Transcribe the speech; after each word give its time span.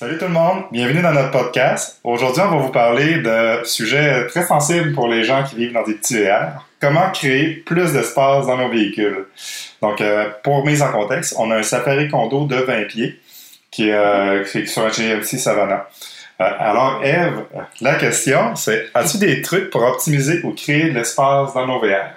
Salut 0.00 0.16
tout 0.16 0.24
le 0.24 0.30
monde, 0.30 0.64
bienvenue 0.72 1.02
dans 1.02 1.12
notre 1.12 1.30
podcast. 1.30 2.00
Aujourd'hui, 2.04 2.40
on 2.42 2.56
va 2.56 2.56
vous 2.56 2.72
parler 2.72 3.18
de 3.18 3.62
sujets 3.64 4.26
très 4.28 4.46
sensibles 4.46 4.94
pour 4.94 5.08
les 5.08 5.24
gens 5.24 5.44
qui 5.44 5.56
vivent 5.56 5.74
dans 5.74 5.82
des 5.82 5.92
petits 5.92 6.22
VR. 6.22 6.66
Comment 6.80 7.10
créer 7.10 7.56
plus 7.66 7.92
d'espace 7.92 8.46
dans 8.46 8.56
nos 8.56 8.70
véhicules. 8.70 9.26
Donc, 9.82 10.00
euh, 10.00 10.30
pour 10.42 10.64
mise 10.64 10.80
en 10.80 10.90
contexte, 10.90 11.34
on 11.36 11.50
a 11.50 11.56
un 11.58 11.62
Safari 11.62 12.08
Condo 12.08 12.46
de 12.46 12.56
20 12.56 12.84
pieds 12.84 13.20
qui 13.70 13.90
est, 13.90 13.92
euh, 13.92 14.42
qui 14.42 14.60
est 14.60 14.66
sur 14.66 14.86
un 14.86 14.88
GMC 14.88 15.36
Savannah. 15.36 15.86
Euh, 16.40 16.50
alors, 16.58 17.02
Eve, 17.04 17.44
la 17.82 17.96
question, 17.96 18.56
c'est 18.56 18.88
as-tu 18.94 19.18
des 19.18 19.42
trucs 19.42 19.68
pour 19.68 19.82
optimiser 19.82 20.40
ou 20.44 20.52
créer 20.52 20.84
de 20.84 20.94
l'espace 20.94 21.52
dans 21.52 21.66
nos 21.66 21.78
VR? 21.78 22.14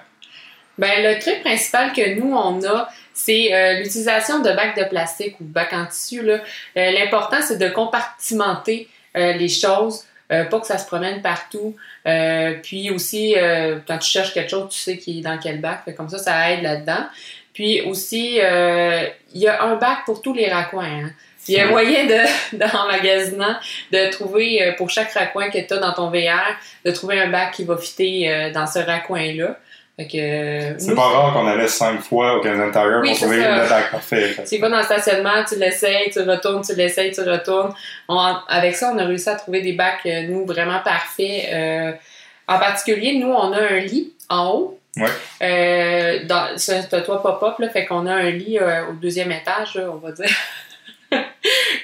Ben, 0.78 1.02
le 1.02 1.20
truc 1.20 1.42
principal 1.44 1.92
que 1.92 2.18
nous, 2.18 2.34
on 2.34 2.64
a, 2.64 2.88
c'est 3.14 3.54
euh, 3.54 3.78
l'utilisation 3.78 4.40
de 4.40 4.50
bacs 4.50 4.76
de 4.76 4.84
plastique 4.84 5.36
ou 5.40 5.44
bacs 5.44 5.72
en 5.72 5.86
tissu. 5.86 6.20
Euh, 6.28 6.38
L'important, 6.74 7.38
c'est 7.40 7.58
de 7.58 7.68
compartimenter 7.68 8.88
euh, 9.16 9.32
les 9.32 9.48
choses, 9.48 10.04
euh, 10.32 10.44
pas 10.44 10.58
que 10.60 10.66
ça 10.66 10.78
se 10.78 10.86
promène 10.86 11.22
partout. 11.22 11.76
Euh, 12.06 12.54
puis 12.62 12.90
aussi, 12.90 13.34
euh, 13.36 13.78
quand 13.86 13.98
tu 13.98 14.10
cherches 14.10 14.34
quelque 14.34 14.50
chose, 14.50 14.68
tu 14.72 14.78
sais 14.78 14.98
qui 14.98 15.20
est 15.20 15.22
dans 15.22 15.38
quel 15.38 15.60
bac. 15.60 15.82
Fait 15.84 15.94
comme 15.94 16.08
ça, 16.08 16.18
ça 16.18 16.50
aide 16.50 16.62
là-dedans. 16.62 17.06
Puis 17.52 17.82
aussi, 17.82 18.40
euh, 18.42 19.06
il 19.32 19.40
y 19.40 19.46
a 19.48 19.62
un 19.62 19.76
bac 19.76 19.98
pour 20.06 20.20
tous 20.20 20.34
les 20.34 20.48
raccoins. 20.50 21.04
hein. 21.04 21.10
Il 21.46 21.54
y 21.54 21.60
a 21.60 21.66
moyen 21.66 22.06
de, 22.06 22.64
en 22.76 22.86
magasinant, 22.88 23.54
de 23.92 24.10
trouver 24.10 24.62
euh, 24.62 24.72
pour 24.72 24.88
chaque 24.90 25.12
raccoin 25.12 25.50
que 25.50 25.58
tu 25.58 25.74
as 25.74 25.76
dans 25.76 25.92
ton 25.92 26.08
VR, 26.10 26.56
de 26.84 26.90
trouver 26.90 27.20
un 27.20 27.28
bac 27.28 27.52
qui 27.52 27.64
va 27.64 27.76
fitter 27.76 28.28
euh, 28.32 28.50
dans 28.50 28.66
ce 28.66 28.78
raccoin-là. 28.78 29.58
Euh, 30.00 30.74
C'est 30.76 30.94
pas 30.96 31.02
rare 31.02 31.32
qu'on 31.34 31.46
allait 31.46 31.68
cinq 31.68 32.00
fois 32.00 32.36
au 32.36 32.40
Canadian 32.40 32.72
Tire 32.72 32.98
Oui, 33.00 33.10
pour 33.10 33.18
trouver 33.18 33.42
ça. 33.42 33.62
le 33.62 33.68
bac 33.68 33.90
parfait. 33.92 34.36
tu 34.48 34.58
vas 34.58 34.68
dans 34.68 34.78
le 34.78 34.82
stationnement, 34.82 35.44
tu 35.48 35.56
l'essayes, 35.56 36.10
tu 36.10 36.20
retournes, 36.22 36.62
tu 36.62 36.74
l'essayes, 36.74 37.12
tu 37.12 37.20
retournes. 37.20 37.72
On- 38.08 38.34
avec 38.48 38.74
ça, 38.74 38.90
on 38.92 38.98
a 38.98 39.04
réussi 39.04 39.28
à 39.28 39.36
trouver 39.36 39.60
des 39.60 39.72
bacs, 39.74 40.00
euh, 40.06 40.22
nous, 40.28 40.44
vraiment 40.46 40.80
parfaits. 40.84 41.44
Euh, 41.52 41.92
en 42.48 42.58
particulier, 42.58 43.18
nous, 43.20 43.28
on 43.32 43.52
a 43.52 43.60
un 43.60 43.78
lit 43.78 44.12
en 44.28 44.48
haut. 44.50 44.80
Ouais. 44.96 45.08
Euh, 45.42 46.24
dans, 46.26 46.56
c'est 46.58 46.92
un 46.92 47.00
toit 47.00 47.22
pop-up, 47.22 47.54
là, 47.60 47.68
fait 47.68 47.84
qu'on 47.86 48.06
a 48.06 48.14
un 48.14 48.30
lit 48.30 48.58
euh, 48.60 48.86
au 48.90 48.92
deuxième 48.94 49.30
étage, 49.30 49.76
là, 49.76 49.84
on 49.92 49.96
va 49.98 50.10
dire. 50.10 50.28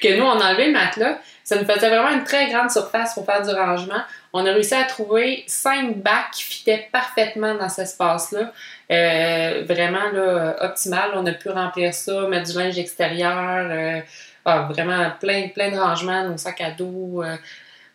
que 0.01 0.17
nous, 0.17 0.25
on 0.25 0.39
a 0.39 0.49
enlevé 0.49 0.67
le 0.67 0.73
matelas. 0.73 1.17
Ça 1.51 1.61
nous 1.61 1.65
faisait 1.65 1.89
vraiment 1.89 2.11
une 2.11 2.23
très 2.23 2.49
grande 2.49 2.71
surface 2.71 3.13
pour 3.13 3.25
faire 3.25 3.41
du 3.41 3.49
rangement. 3.53 4.01
On 4.31 4.45
a 4.45 4.51
réussi 4.53 4.73
à 4.73 4.83
trouver 4.85 5.43
cinq 5.47 5.97
bacs 5.97 6.31
qui 6.31 6.43
fitaient 6.43 6.87
parfaitement 6.93 7.55
dans 7.55 7.67
cet 7.67 7.87
espace-là. 7.87 8.53
Euh, 8.89 9.63
vraiment 9.67 10.09
là, 10.13 10.55
optimal. 10.61 11.09
On 11.15 11.25
a 11.25 11.33
pu 11.33 11.49
remplir 11.49 11.93
ça, 11.93 12.21
mettre 12.29 12.49
du 12.53 12.57
linge 12.57 12.79
extérieur, 12.79 13.67
euh, 13.69 13.99
ah, 14.45 14.69
vraiment 14.71 15.11
plein, 15.19 15.49
plein 15.49 15.71
de 15.71 15.77
rangements, 15.77 16.23
nos 16.23 16.37
sacs 16.37 16.61
à 16.61 16.71
dos. 16.71 17.21
euh. 17.21 17.35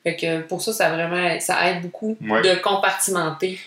fait 0.03 0.17
que 0.17 0.41
pour 0.43 0.61
ça, 0.61 0.75
ça 0.75 0.91
vraiment 0.91 1.41
ça 1.41 1.67
aide 1.70 1.81
beaucoup 1.81 2.15
Ouais. 2.29 2.43
de 2.43 2.57
compartimenter 2.57 3.59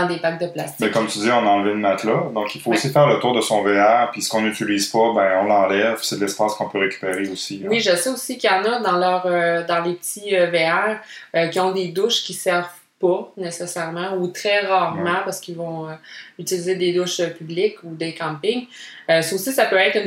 dans 0.00 0.06
des 0.06 0.16
bacs 0.18 0.40
de 0.40 0.46
plastique. 0.46 0.80
Mais 0.80 0.90
comme 0.90 1.06
tu 1.06 1.18
dis, 1.18 1.30
on 1.30 1.46
a 1.46 1.50
enlevé 1.50 1.70
le 1.70 1.76
matelas. 1.78 2.30
Donc, 2.34 2.54
il 2.54 2.60
faut 2.60 2.70
Ouais. 2.70 2.76
aussi 2.76 2.90
faire 2.90 3.06
le 3.06 3.18
tour 3.20 3.34
de 3.34 3.40
son 3.40 3.62
VR. 3.62 4.10
Puis, 4.12 4.22
ce 4.22 4.30
qu'on 4.30 4.42
n'utilise 4.42 4.88
pas, 4.88 5.12
ben, 5.14 5.40
on 5.42 5.44
l'enlève. 5.44 5.98
C'est 6.02 6.16
de 6.16 6.20
l'espace 6.22 6.54
qu'on 6.54 6.68
peut 6.68 6.78
récupérer 6.78 7.28
aussi. 7.28 7.62
hein. 7.64 7.68
Oui, 7.70 7.80
je 7.80 7.94
sais 7.96 8.10
aussi 8.10 8.38
qu'il 8.38 8.50
y 8.50 8.52
en 8.52 8.64
a 8.64 8.80
dans 8.80 8.96
leur 8.98 9.22
euh, 9.26 9.64
dans 9.66 9.80
les 9.82 9.94
petits 9.94 10.36
euh, 10.36 10.50
VR 10.50 10.96
euh, 11.36 11.48
qui 11.48 11.60
ont 11.60 11.72
des 11.72 11.88
douches 11.88 12.22
qui 12.24 12.34
servent 12.34 12.66
pas 13.00 13.30
nécessairement 13.36 14.14
ou 14.16 14.26
très 14.26 14.58
rarement 14.66 15.04
Ouais. 15.04 15.10
parce 15.24 15.38
qu'ils 15.38 15.54
vont 15.54 15.88
euh, 15.88 15.92
utiliser 16.36 16.74
des 16.74 16.92
douches 16.92 17.20
euh, 17.20 17.28
publiques 17.28 17.76
ou 17.84 17.94
des 17.94 18.12
campings. 18.12 18.66
Euh, 19.08 19.22
ça 19.22 19.34
aussi, 19.36 19.52
ça 19.52 19.66
peut 19.66 19.76
être 19.76 19.98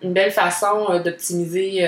une, 0.00 0.12
belle 0.12 0.30
façon 0.30 1.00
d'optimiser. 1.04 1.82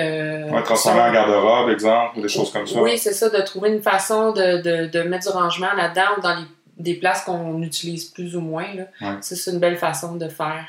Ouais, 0.51 0.61
transformer 0.63 1.01
en 1.01 1.13
garde-robe, 1.13 1.69
exemple, 1.71 2.19
ou 2.19 2.21
des 2.21 2.27
choses 2.27 2.51
comme 2.51 2.67
ça. 2.67 2.81
Oui, 2.81 2.97
c'est 2.97 3.13
ça, 3.13 3.29
de 3.29 3.41
trouver 3.41 3.69
une 3.69 3.81
façon 3.81 4.33
de, 4.33 4.61
de, 4.61 4.85
de 4.87 5.01
mettre 5.03 5.31
du 5.31 5.37
rangement 5.37 5.73
là-dedans 5.77 6.17
ou 6.17 6.21
dans 6.21 6.35
les, 6.35 6.43
des 6.79 6.95
places 6.95 7.23
qu'on 7.23 7.61
utilise 7.61 8.05
plus 8.05 8.35
ou 8.35 8.41
moins. 8.41 8.73
Là. 8.73 8.83
Ouais. 9.01 9.17
Ça, 9.21 9.35
c'est 9.35 9.51
une 9.51 9.59
belle 9.59 9.77
façon 9.77 10.15
de 10.15 10.27
faire. 10.27 10.65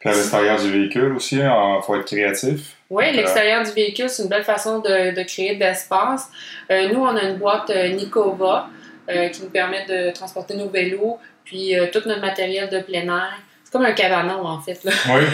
Puis, 0.00 0.10
à 0.10 0.12
l'extérieur 0.14 0.60
du 0.60 0.70
véhicule 0.70 1.12
aussi, 1.12 1.36
il 1.36 1.80
faut 1.86 1.94
être 1.96 2.04
créatif. 2.04 2.76
Oui, 2.90 3.06
Donc, 3.06 3.16
l'extérieur 3.16 3.64
du 3.64 3.70
véhicule, 3.70 4.08
c'est 4.08 4.22
une 4.22 4.28
belle 4.28 4.44
façon 4.44 4.80
de, 4.80 5.14
de 5.14 5.22
créer 5.22 5.54
de 5.54 5.60
l'espace. 5.60 6.28
Euh, 6.70 6.92
nous, 6.92 7.00
on 7.00 7.16
a 7.16 7.22
une 7.22 7.36
boîte 7.36 7.70
euh, 7.70 7.88
Nikova 7.88 8.68
euh, 9.08 9.28
qui 9.28 9.42
nous 9.42 9.50
permet 9.50 9.84
de 9.86 10.10
transporter 10.12 10.54
nos 10.56 10.68
vélos, 10.68 11.18
puis 11.44 11.78
euh, 11.78 11.86
tout 11.92 12.00
notre 12.06 12.22
matériel 12.22 12.70
de 12.70 12.80
plein 12.80 13.04
air. 13.04 13.38
C'est 13.74 13.78
comme 13.80 13.86
un 13.88 13.92
cabanon, 13.92 14.46
en 14.46 14.60
fait. 14.60 14.78
Là. 14.84 14.92
Oui, 15.08 15.24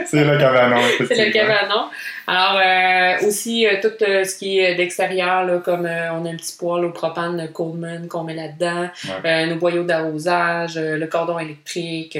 c'est 0.06 0.24
le 0.24 0.38
cabanon. 0.38 0.78
C'est 1.06 1.26
le 1.26 1.30
cabanon. 1.30 1.90
Alors, 2.26 2.58
euh, 2.64 3.26
aussi, 3.28 3.66
euh, 3.66 3.74
tout 3.82 3.92
euh, 4.02 4.24
ce 4.24 4.36
qui 4.36 4.58
est 4.58 4.74
d'extérieur, 4.74 5.62
comme 5.62 5.84
on 5.84 6.24
a 6.24 6.30
un 6.30 6.36
petit 6.36 6.56
poêle 6.58 6.86
au 6.86 6.92
propane 6.92 7.46
Coleman 7.52 8.08
qu'on 8.08 8.24
met 8.24 8.32
là-dedans, 8.32 8.88
Ouais. 9.22 9.46
nos 9.48 9.56
boyaux 9.56 9.82
d'arrosage, 9.84 10.76
le 10.78 11.06
cordon 11.08 11.38
électrique, 11.38 12.18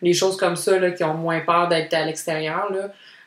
des 0.00 0.14
choses 0.14 0.38
comme 0.38 0.56
ça 0.56 0.78
là, 0.78 0.92
qui 0.92 1.04
ont 1.04 1.12
moins 1.12 1.40
peur 1.40 1.68
d'être 1.68 1.92
à 1.92 2.06
l'extérieur. 2.06 2.70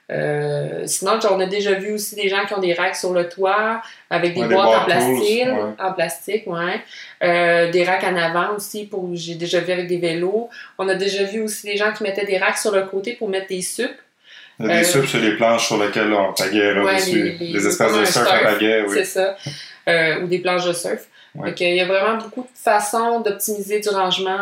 Euh, 0.09 0.83
sinon, 0.85 1.19
on 1.29 1.39
a 1.41 1.45
déjà 1.47 1.73
vu 1.73 1.91
aussi 1.93 2.15
des 2.15 2.29
gens 2.29 2.45
qui 2.47 2.53
ont 2.53 2.61
des 2.61 2.73
racks 2.73 2.95
sur 2.95 3.11
le 3.13 3.27
toit 3.27 3.81
avec 4.09 4.33
des 4.35 4.41
Ouais, 4.41 4.47
des 4.47 4.53
boîtes 4.55 4.81
en 4.81 4.85
plastique, 4.85 5.45
ouais. 5.47 5.53
en 5.79 5.91
plastique, 5.93 6.43
ouais. 6.47 6.81
Euh, 7.23 7.71
des 7.71 7.83
racks 7.83 8.05
en 8.05 8.15
avant 8.15 8.55
aussi 8.55 8.85
pour 8.85 9.09
j'ai 9.13 9.35
déjà 9.35 9.59
vu 9.59 9.73
avec 9.73 9.87
des 9.87 9.97
vélos. 9.97 10.49
On 10.77 10.87
a 10.87 10.95
déjà 10.95 11.23
vu 11.23 11.41
aussi 11.41 11.67
des 11.67 11.75
gens 11.75 11.91
qui 11.91 12.03
mettaient 12.03 12.25
des 12.25 12.37
racks 12.37 12.57
sur 12.57 12.71
le 12.73 12.83
côté 12.83 13.13
pour 13.13 13.27
mettre 13.27 13.47
des. 13.47 13.59
Il 14.59 14.65
y 14.65 14.71
a 14.71 14.79
des 14.79 14.79
Euh, 14.79 14.83
subs 14.83 15.05
sur 15.05 15.19
les 15.19 15.35
planches 15.35 15.67
sur 15.67 15.77
lesquelles 15.83 16.11
on 16.13 16.33
pagaie 16.33 16.73
là, 16.73 16.93
dessus. 16.95 17.21
les- 17.23 17.37
Les, 17.37 17.53
les- 17.53 17.67
espèces 17.67 17.91
comme 17.91 17.99
de 17.99 18.05
surf 18.05 18.31
à 18.31 18.37
pagaie, 18.39 18.83
oui. 18.87 18.93
C'est 18.93 19.03
ça. 19.03 19.35
Euh, 19.89 20.21
ou 20.21 20.27
des 20.27 20.39
planches 20.39 20.65
de 20.65 20.73
surf. 20.73 21.05
Fait 21.43 21.53
qu'il 21.53 21.75
y 21.75 21.79
a 21.81 21.85
vraiment 21.85 22.15
beaucoup 22.17 22.41
de 22.41 22.47
façons 22.57 23.19
d'optimiser 23.19 23.79
du 23.81 23.89
rangement. 23.89 24.39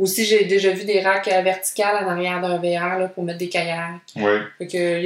Aussi, 0.00 0.24
j'ai 0.24 0.44
déjà 0.46 0.70
vu 0.70 0.84
des 0.84 1.00
racks 1.02 1.28
euh, 1.28 1.42
verticales 1.42 2.02
en 2.04 2.08
arrière 2.08 2.40
d'un 2.40 2.56
VR 2.56 2.98
là, 2.98 3.08
pour 3.14 3.22
mettre 3.22 3.38
des 3.38 3.50
kayaks. 3.50 4.00
Oui. 4.16 4.30
Fait 4.58 4.66
que, 4.66 5.02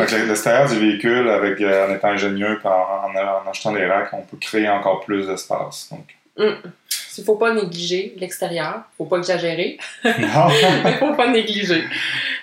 du 0.69 0.79
véhicule, 0.79 1.29
avec, 1.29 1.61
euh, 1.61 1.89
en 1.89 1.95
étant 1.95 2.09
ingénieux, 2.09 2.61
en, 2.65 2.69
en- 2.69 3.45
en 3.47 3.51
achetant 3.51 3.73
des 3.73 3.85
racks, 3.87 4.11
on 4.13 4.23
peut 4.23 4.37
créer 4.41 4.69
encore 4.69 5.01
plus 5.05 5.27
d'espace. 5.27 5.89
Donc, 5.91 6.15
Il 6.39 7.21
ne 7.23 7.25
faut 7.25 7.35
pas 7.37 7.53
négliger 7.53 8.15
l'extérieur. 8.19 8.83
faut 8.97 9.07
pas 9.07 9.19
exagérer. 9.19 9.79
non, 10.05 10.13
Il 10.87 10.93
faut 11.01 11.15
pas 11.15 11.29
négliger. 11.29 11.83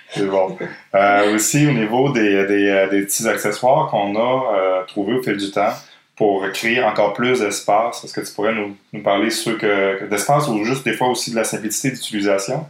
c'est 0.10 0.28
bon. 0.28 0.58
Euh, 0.94 1.34
aussi, 1.36 1.66
au 1.68 1.72
niveau 1.72 2.12
des, 2.12 2.46
des, 2.48 2.88
des 2.92 3.02
petits 3.04 3.28
accessoires 3.30 3.90
qu'on 3.90 4.14
a 4.16 4.56
euh, 4.58 4.84
trouvés 4.88 5.14
au 5.14 5.24
fil 5.24 5.38
du 5.38 5.52
temps 5.52 5.72
pour 6.22 6.48
créer 6.52 6.84
encore 6.84 7.14
plus 7.14 7.40
d'espace, 7.40 8.04
est-ce 8.04 8.14
que 8.14 8.22
tu 8.22 8.32
pourrais 8.32 8.54
nous, 8.54 8.78
parler 9.02 9.30
que 9.30 10.06
d'espace 10.06 10.48
ou 10.50 10.64
juste 10.64 10.86
des 10.86 10.94
fois 10.94 11.08
aussi 11.08 11.32
de 11.32 11.36
la 11.36 11.44
simplicité 11.44 11.90
d'utilisation? 11.90 12.68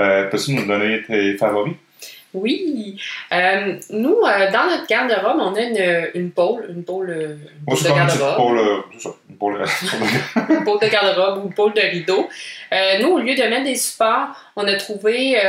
Euh, 0.00 0.28
Peux-tu 0.28 0.52
nous 0.52 0.66
donner 0.66 1.04
tes 1.04 1.36
favoris? 1.36 1.74
Oui. 2.34 3.00
Euh, 3.32 3.76
nous, 3.90 4.16
euh, 4.22 4.50
dans 4.52 4.66
notre 4.70 4.86
garde-robe, 4.86 5.38
on 5.40 5.54
a 5.54 5.60
une, 5.62 6.10
une 6.14 6.30
pôle, 6.30 6.66
une 6.68 6.84
pôle, 6.84 7.10
euh, 7.10 7.36
une 7.56 7.64
pôle 7.66 7.82
de 7.82 7.88
garde-robe. 7.88 8.84
une 9.30 9.36
pôle, 9.36 9.64
une 10.50 10.64
pôle 10.64 10.80
de 10.80 10.88
garde-robe 10.88 11.38
ou 11.38 11.46
une 11.46 11.54
pôle 11.54 11.72
de 11.72 11.80
rideau. 11.80 12.28
Euh, 12.72 12.98
nous, 13.00 13.08
au 13.08 13.18
lieu 13.18 13.34
de 13.34 13.42
mettre 13.44 13.64
des 13.64 13.76
supports, 13.76 14.28
on 14.56 14.66
a 14.66 14.74
trouvé 14.74 15.40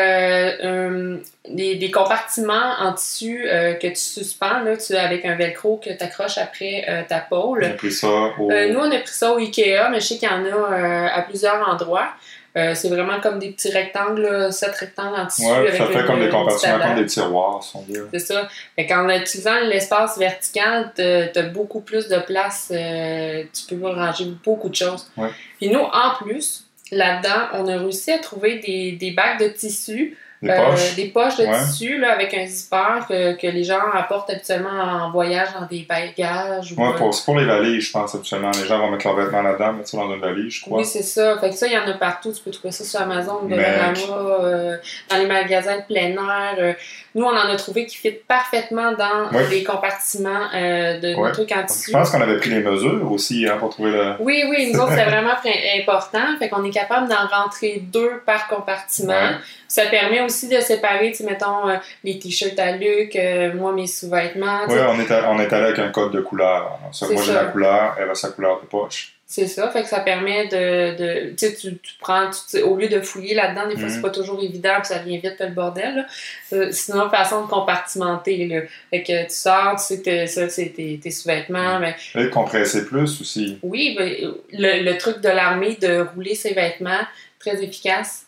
des, 1.50 1.76
des 1.76 1.92
compartiments 1.92 2.76
en 2.80 2.94
tissu 2.94 3.46
que 3.82 3.88
tu 3.88 3.96
suspends 3.96 4.62
là, 4.64 4.78
tu, 4.78 4.96
avec 4.96 5.26
un 5.26 5.36
velcro 5.36 5.82
que 5.84 5.90
tu 5.90 6.04
accroches 6.04 6.38
après 6.38 7.06
ta 7.10 7.20
pôle. 7.20 7.64
J'ai 7.64 7.74
pris 7.74 7.92
ça 7.92 8.08
au... 8.08 8.52
Euh, 8.52 8.72
nous, 8.72 8.80
on 8.80 8.92
a 8.92 9.00
pris 9.00 9.14
ça 9.14 9.34
au 9.34 9.38
Ikea, 9.38 9.90
mais 9.92 10.00
je 10.00 10.06
sais 10.06 10.18
qu'il 10.18 10.30
y 10.30 10.32
en 10.32 10.46
a 10.46 11.10
à 11.12 11.22
plusieurs 11.24 11.68
endroits. 11.68 12.14
Euh, 12.58 12.74
c'est 12.74 12.90
vraiment 12.90 13.20
comme 13.22 13.38
des 13.38 13.52
petits 13.52 13.70
rectangles, 13.72 14.52
sept 14.52 14.76
rectangles 14.76 15.20
en 15.20 15.26
tissu. 15.28 15.48
Ouais, 15.48 15.58
avec 15.58 15.74
ça 15.76 15.86
fait 15.86 16.00
une- 16.00 16.06
comme 16.06 16.20
des 16.20 16.30
compartiments, 16.30 16.80
comme 16.80 16.96
des 16.96 17.06
tiroirs, 17.06 17.64
si 17.64 17.76
on 17.76 17.82
dit. 17.84 17.94
c'est 18.12 18.20
ça. 18.20 18.48
Fait 18.76 18.88
qu'en 18.88 19.08
utilisant 19.10 19.60
l'espace 19.62 20.18
vertical, 20.18 20.92
t'as 20.96 21.28
as 21.36 21.44
beaucoup 21.44 21.82
plus 21.82 22.08
de 22.08 22.18
place. 22.18 22.72
euh, 22.74 23.44
tu 23.68 23.76
peux 23.76 23.86
ranger 23.88 24.26
beaucoup 24.44 24.70
de 24.70 24.76
choses. 24.76 25.08
Ouais. 25.16 25.30
Puis 25.60 25.70
nous, 25.70 25.80
en 25.80 26.16
plus, 26.24 26.66
là-dedans, 26.92 27.50
on 27.54 27.68
a 27.68 27.78
réussi 27.78 28.12
à 28.12 28.18
trouver 28.18 28.58
des, 28.60 28.94
des 28.94 29.12
bacs 29.12 29.40
de 29.40 29.48
tissu. 29.50 30.18
Des 30.42 30.50
euh, 30.52 30.66
poches? 30.70 30.96
des 30.96 31.06
poches 31.08 31.36
de 31.38 31.44
Ouais. 31.46 31.66
tissu 31.66 31.98
là, 31.98 32.14
avec 32.14 32.34
un 32.34 32.46
zipper 32.46 33.00
que, 33.10 33.34
que 33.36 33.48
les 33.48 33.64
gens 33.66 33.82
apportent 33.94 34.30
habituellement 34.30 34.70
en 34.70 35.12
voyage 35.12 35.50
dans 35.60 35.66
des 35.66 35.86
bagages. 35.88 36.72
ou, 36.72 36.82
Ouais, 36.82 36.96
pour, 36.98 37.14
c'est 37.14 37.26
pour 37.26 37.38
les 37.38 37.46
valises, 37.46 37.88
je 37.88 37.92
pense, 37.92 38.16
habituellement. 38.16 38.52
Les 38.60 38.66
gens 38.66 38.80
vont 38.80 38.90
mettre 38.90 39.06
leurs 39.06 39.18
vêtements 39.18 39.42
là-dedans, 39.42 39.74
mettre 39.74 39.90
ça 39.90 39.98
dans 39.98 40.14
une 40.14 40.22
valise, 40.22 40.54
je 40.54 40.62
crois. 40.62 40.78
Oui, 40.80 40.86
c'est 40.86 41.04
ça. 41.04 41.38
Fait 41.40 41.50
que 41.50 41.56
ça, 41.56 41.68
il 41.68 41.74
y 41.74 41.78
en 41.78 41.86
a 41.88 41.94
partout. 41.94 42.32
Tu 42.32 42.42
peux 42.42 42.52
trouver 42.52 42.72
ça 42.72 42.86
sur 42.86 43.02
Amazon, 43.02 43.42
Dollarama, 43.44 43.98
euh, 44.42 44.78
dans 45.10 45.18
les 45.18 45.26
magasins 45.28 45.78
de 45.78 45.82
plein 45.84 46.12
air. 46.14 46.56
euh. 46.58 46.74
Nous, 47.16 47.26
on 47.26 47.30
en 47.36 47.50
a 47.50 47.56
trouvé 47.56 47.86
qui 47.88 47.98
fit 47.98 48.12
parfaitement 48.12 48.92
dans 48.94 49.30
les 49.50 49.64
compartiments 49.64 50.48
euh, 50.54 51.00
de 51.00 51.32
trucs 51.34 51.52
en 51.52 51.62
Je 51.62 51.66
tissu. 51.74 51.92
pense 51.92 52.12
qu'on 52.12 52.22
avait 52.22 52.38
pris 52.38 52.52
les 52.52 52.60
mesures 52.62 53.12
aussi 53.12 53.48
hein, 53.48 53.58
pour 53.60 53.70
trouver 53.72 53.92
le. 53.92 54.14
Oui, 54.20 54.44
oui, 54.50 54.72
nous 54.72 54.80
autres, 54.80 54.94
c'est 54.96 55.06
vraiment 55.06 55.34
important. 55.82 56.38
Fait 56.38 56.50
qu'on 56.50 56.64
est 56.64 56.70
capable 56.70 57.10
d'en 57.10 57.28
rentrer 57.28 57.82
deux 57.92 58.22
par 58.26 58.48
compartiment. 58.48 59.14
Ouais. 59.14 59.36
Ça 59.70 59.86
permet 59.86 60.20
aussi 60.22 60.50
de 60.50 60.60
séparer, 60.60 61.12
tu 61.12 61.18
sais, 61.20 61.24
mettons, 61.24 61.70
euh, 61.70 61.78
les 62.04 62.18
t-shirts 62.20 62.58
à 62.60 62.72
Luc, 62.74 63.16
euh, 63.16 63.54
moi, 63.54 63.72
mes 63.72 63.88
sous-vêtements. 63.88 64.62
Oui, 64.68 64.76
on 64.90 65.00
est, 65.00 65.12
à- 65.12 65.30
on 65.32 65.40
est 65.40 65.54
allé 65.54 65.66
avec 65.68 65.80
un 65.80 65.90
code 65.90 66.12
de 66.12 66.20
couleur. 66.22 66.78
Ça, 66.92 67.08
moi, 67.08 67.22
j'ai 67.26 67.34
la 67.34 67.46
couleur, 67.46 67.96
elle 68.02 68.10
a 68.10 68.16
sa 68.16 68.30
couleur 68.30 68.60
de 68.62 68.66
poche. 68.66 69.14
C'est 69.32 69.46
ça, 69.46 69.70
fait 69.70 69.84
que 69.84 69.88
ça 69.88 70.00
permet 70.00 70.48
de. 70.48 70.98
de 70.98 71.30
tu 71.36 71.46
sais, 71.50 71.54
tu, 71.56 71.78
prends, 72.02 72.32
tu 72.32 72.38
sais, 72.48 72.64
au 72.64 72.76
lieu 72.76 72.88
de 72.90 73.00
fouiller 73.00 73.36
là-dedans, 73.36 73.68
des 73.68 73.76
fois, 73.76 73.84
Mhm. 73.84 73.90
c'est 73.94 74.02
pas 74.02 74.10
toujours 74.10 74.44
évident, 74.44 74.74
puis 74.78 74.88
ça 74.88 74.98
devient 74.98 75.20
vite 75.20 75.36
le 75.40 75.50
bordel. 75.52 75.98
Là. 75.98 76.06
Euh, 76.54 76.72
sinon, 76.72 77.08
façon 77.12 77.44
de 77.46 77.48
compartimenter. 77.48 78.48
Là. 78.48 78.62
Fait 78.90 79.04
que 79.04 79.24
tu 79.28 79.36
sors, 79.36 79.76
tu 79.76 79.84
sais 79.84 80.02
que 80.02 80.26
ça, 80.26 80.50
c'est 80.50 80.70
tes, 80.70 80.98
tes 80.98 81.12
sous-vêtements. 81.12 81.76
Mhm. 81.80 81.94
mais 82.16 82.24
Et 82.26 82.30
compresser 82.32 82.86
plus 82.86 83.22
aussi. 83.22 83.60
oui, 83.62 83.96
ben, 83.96 84.12
le, 84.52 84.84
le 84.84 84.98
truc 84.98 85.20
de 85.22 85.30
l'armée 85.30 85.76
de 85.80 86.08
rouler 86.16 86.34
ses 86.34 86.56
vêtements, 86.56 87.02
très 87.40 87.64
efficace. 87.64 88.26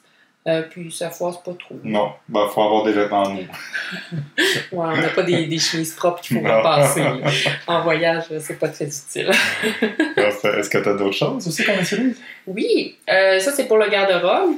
Euh, 0.47 0.63
puis 0.63 0.91
ça 0.91 1.11
force 1.11 1.43
pas 1.43 1.51
trop. 1.53 1.75
Non, 1.83 2.13
il 2.29 2.47
faut 2.51 2.63
avoir 2.63 2.83
des 2.83 2.93
vêtements 2.93 3.29
mous. 3.29 3.43
Ouais, 4.71 4.87
on 4.87 4.97
n'a 4.97 5.09
pas 5.09 5.21
des, 5.23 5.45
des 5.45 5.59
chemises 5.59 5.93
propres 5.93 6.21
qu'il 6.21 6.37
faut 6.37 6.43
Non. 6.43 6.57
repasser. 6.57 7.01
là. 7.03 7.17
En 7.67 7.81
voyage, 7.83 8.23
c'est 8.39 8.57
pas 8.57 8.69
très 8.69 8.85
utile. 8.85 9.29
Est-ce 10.17 10.69
que 10.69 10.77
tu 10.79 10.89
as 10.89 10.93
d'autres 10.93 11.11
choses? 11.15 11.47
Aussi 11.47 11.63
qu'on 11.63 11.79
utilise? 11.79 12.19
Oui, 12.47 12.97
euh, 13.11 13.39
ça 13.39 13.51
c'est 13.51 13.65
pour 13.67 13.77
le 13.77 13.87
garde-robe. 13.89 14.55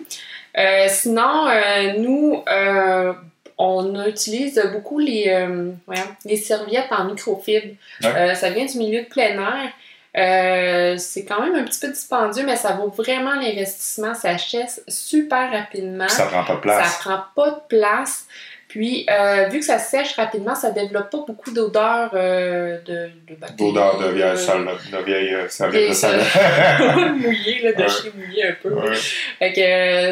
Euh, 0.58 0.86
sinon, 0.88 1.48
euh, 1.50 1.94
nous, 1.98 2.42
euh, 2.50 3.12
on 3.58 4.06
utilise 4.08 4.62
beaucoup 4.72 5.00
les, 5.00 5.26
euh, 5.28 5.72
voyons, 5.86 6.04
les 6.26 6.38
serviettes 6.38 6.92
en 6.92 7.06
microfibre. 7.06 7.74
Ouais. 8.04 8.10
Euh, 8.16 8.36
ça 8.36 8.50
vient 8.52 8.66
du 8.66 8.78
milieu 8.78 9.02
de 9.02 9.08
plein 9.08 9.34
air. 9.34 9.70
Euh, 10.16 10.96
c'est 10.98 11.26
quand 11.26 11.42
même 11.42 11.56
un 11.56 11.64
petit 11.64 11.80
peu 11.80 11.88
dispendieux, 11.92 12.44
mais 12.46 12.56
ça 12.56 12.74
vaut 12.74 12.90
vraiment 12.90 13.34
l'investissement. 13.36 14.14
Ça 14.14 14.30
achète 14.30 14.84
super 14.88 15.52
rapidement. 15.52 16.08
Ça 16.08 16.26
prend 16.28 16.44
pas 16.44 16.56
de 16.56 16.60
place. 16.60 16.88
Ça 16.88 17.00
prend 17.10 17.24
pas 17.36 17.50
de 17.52 17.78
place. 17.78 18.26
Puis, 18.68 19.06
euh, 19.08 19.50
vu 19.50 19.60
que 19.60 19.66
ça 19.66 19.78
sèche 19.78 20.16
rapidement, 20.16 20.56
ça 20.56 20.72
développe 20.72 21.12
pas 21.12 21.24
beaucoup 21.28 21.52
d'odeur 21.52 22.10
euh, 22.16 22.80
de, 22.86 23.12
de 23.28 23.36
bactéries. 23.36 23.72
D'odeur 23.72 24.00
de 24.00 24.08
vieille 24.08 24.24
euh, 24.24 24.36
salle, 24.36 24.66
de 24.92 24.98
vieille 25.06 25.34
euh, 25.36 25.48
serviette 25.48 25.82
de 25.82 25.86
vieille 25.86 25.96
salle. 25.96 26.20
mouillé, 27.18 27.62
là, 27.62 27.74
de 27.74 27.82
Ouais. 27.84 27.88
chez 27.90 28.12
mouillé 28.16 28.48
un 28.48 28.56
peu. 28.64 28.70
ouais. 28.74 28.96
Fait 29.38 29.54
que, 29.54 29.62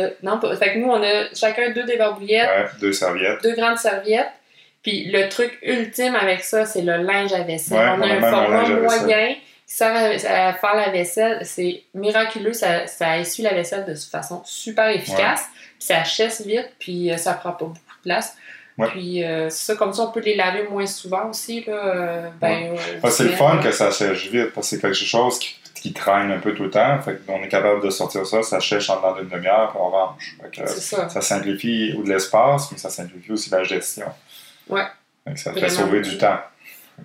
euh, 0.06 0.10
non, 0.22 0.40
fait 0.60 0.74
que 0.74 0.78
nous, 0.78 0.90
on 0.90 1.02
a 1.02 1.34
chacun 1.34 1.72
deux 1.72 1.84
débarbouillettes, 1.86 2.50
Ouais, 2.50 2.66
deux 2.80 2.94
serviettes. 2.94 3.42
deux 3.42 3.56
grandes 3.56 3.80
serviettes. 3.80 4.30
Puis 4.84 5.10
le 5.12 5.28
truc 5.30 5.58
ultime 5.64 6.16
avec 6.16 6.44
ça, 6.44 6.66
c'est 6.66 6.82
le 6.84 6.98
linge 6.98 7.34
à 7.34 7.42
vaisselle. 7.42 7.98
On 7.98 8.02
a 8.02 8.06
un 8.14 8.22
format 8.22 8.68
moyen 8.70 9.36
sert 9.78 9.96
à, 9.96 10.48
à 10.50 10.54
faire 10.54 10.76
la 10.76 10.90
vaisselle. 10.90 11.40
C'est 11.46 11.84
miraculeux. 11.94 12.54
Ça, 12.54 12.88
ça 12.88 13.18
essuie 13.20 13.44
la 13.44 13.54
vaisselle 13.54 13.86
de 13.86 13.96
façon 13.96 14.42
super 14.46 14.90
efficace. 14.90 15.46
Puis 15.54 15.88
ça 15.88 16.04
chasse 16.04 16.46
vite, 16.46 16.70
puis 16.80 17.12
euh, 17.12 17.18
ça 17.18 17.34
prend 17.34 17.52
pas 17.52 17.66
beaucoup 17.66 17.78
de 17.78 18.04
place. 18.04 18.36
Ouais. 18.78 18.88
Puis 18.90 19.24
euh, 19.24 19.50
c'est 19.50 19.74
ça, 19.74 19.76
comme 19.76 19.94
ça, 19.94 20.04
on 20.04 20.12
peut 20.12 20.22
les 20.22 20.36
laver 20.36 20.64
moins 20.64 20.86
souvent 20.86 21.30
aussi. 21.30 21.64
Là, 21.66 21.74
euh, 21.74 22.30
ben, 22.40 22.76
euh, 23.04 23.10
c'est 23.10 23.24
le 23.26 23.32
fun 23.32 23.60
que 23.62 23.72
ça 23.72 23.92
sèche 23.92 24.30
vite 24.30 24.54
parce 24.54 24.70
que 24.70 24.76
c'est 24.76 24.82
quelque 24.82 24.96
chose 24.96 25.40
qui, 25.40 25.56
qui 25.76 25.94
traîne 25.94 26.32
un 26.32 26.40
peu 26.40 26.54
tout 26.54 26.64
le 26.64 26.70
temps. 26.70 27.00
Fait 27.02 27.20
qu'on 27.26 27.44
est 27.44 27.50
capable 27.50 27.84
de 27.84 27.90
sortir 27.90 28.26
ça, 28.26 28.42
ça 28.44 28.60
sèche 28.60 28.90
en 28.90 28.98
dedans 28.98 29.16
d'une 29.16 29.30
demi-heure, 29.30 29.70
puis 29.72 29.80
on 29.82 29.90
range. 29.90 30.38
Fait 30.42 30.62
que, 30.62 30.70
ça. 30.70 31.10
ça 31.10 31.22
simplifie 31.22 31.94
ou 31.98 32.04
de 32.04 32.10
l'espace, 32.10 32.72
mais 32.72 32.78
ça 32.78 32.90
simplifie 32.90 33.32
aussi 33.32 33.50
la 33.50 33.64
gestion. 33.64 34.08
Ouais. 34.70 34.86
Fait 35.26 35.34
que 35.34 35.40
ça 35.40 35.54
fait 35.54 35.60
Vraiment 35.60 35.76
sauver 35.76 36.00
beaucoup. 36.00 36.12
du 36.12 36.18
temps. 36.18 36.40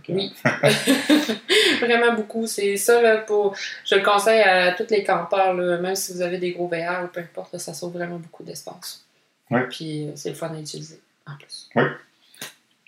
Oui. 0.08 0.34
Vraiment 1.80 2.14
beaucoup. 2.14 2.46
C'est 2.46 2.76
ça, 2.76 3.00
là, 3.00 3.18
pour... 3.18 3.56
je 3.84 3.94
le 3.94 4.02
conseille 4.02 4.42
à 4.42 4.72
tous 4.72 4.86
les 4.90 5.04
campeurs, 5.04 5.54
là, 5.54 5.78
même 5.78 5.94
si 5.94 6.12
vous 6.12 6.22
avez 6.22 6.38
des 6.38 6.52
gros 6.52 6.68
VR 6.68 7.04
ou 7.04 7.08
peu 7.08 7.20
importe, 7.20 7.52
là, 7.52 7.58
ça 7.58 7.74
sauve 7.74 7.94
vraiment 7.94 8.18
beaucoup 8.18 8.42
d'espace. 8.42 9.04
Oui. 9.50 9.60
Puis 9.70 10.08
euh, 10.08 10.12
c'est 10.14 10.30
le 10.30 10.34
fun 10.34 10.52
à 10.54 10.58
utiliser, 10.58 11.00
en 11.26 11.36
plus. 11.36 11.68
Oui. 11.74 11.84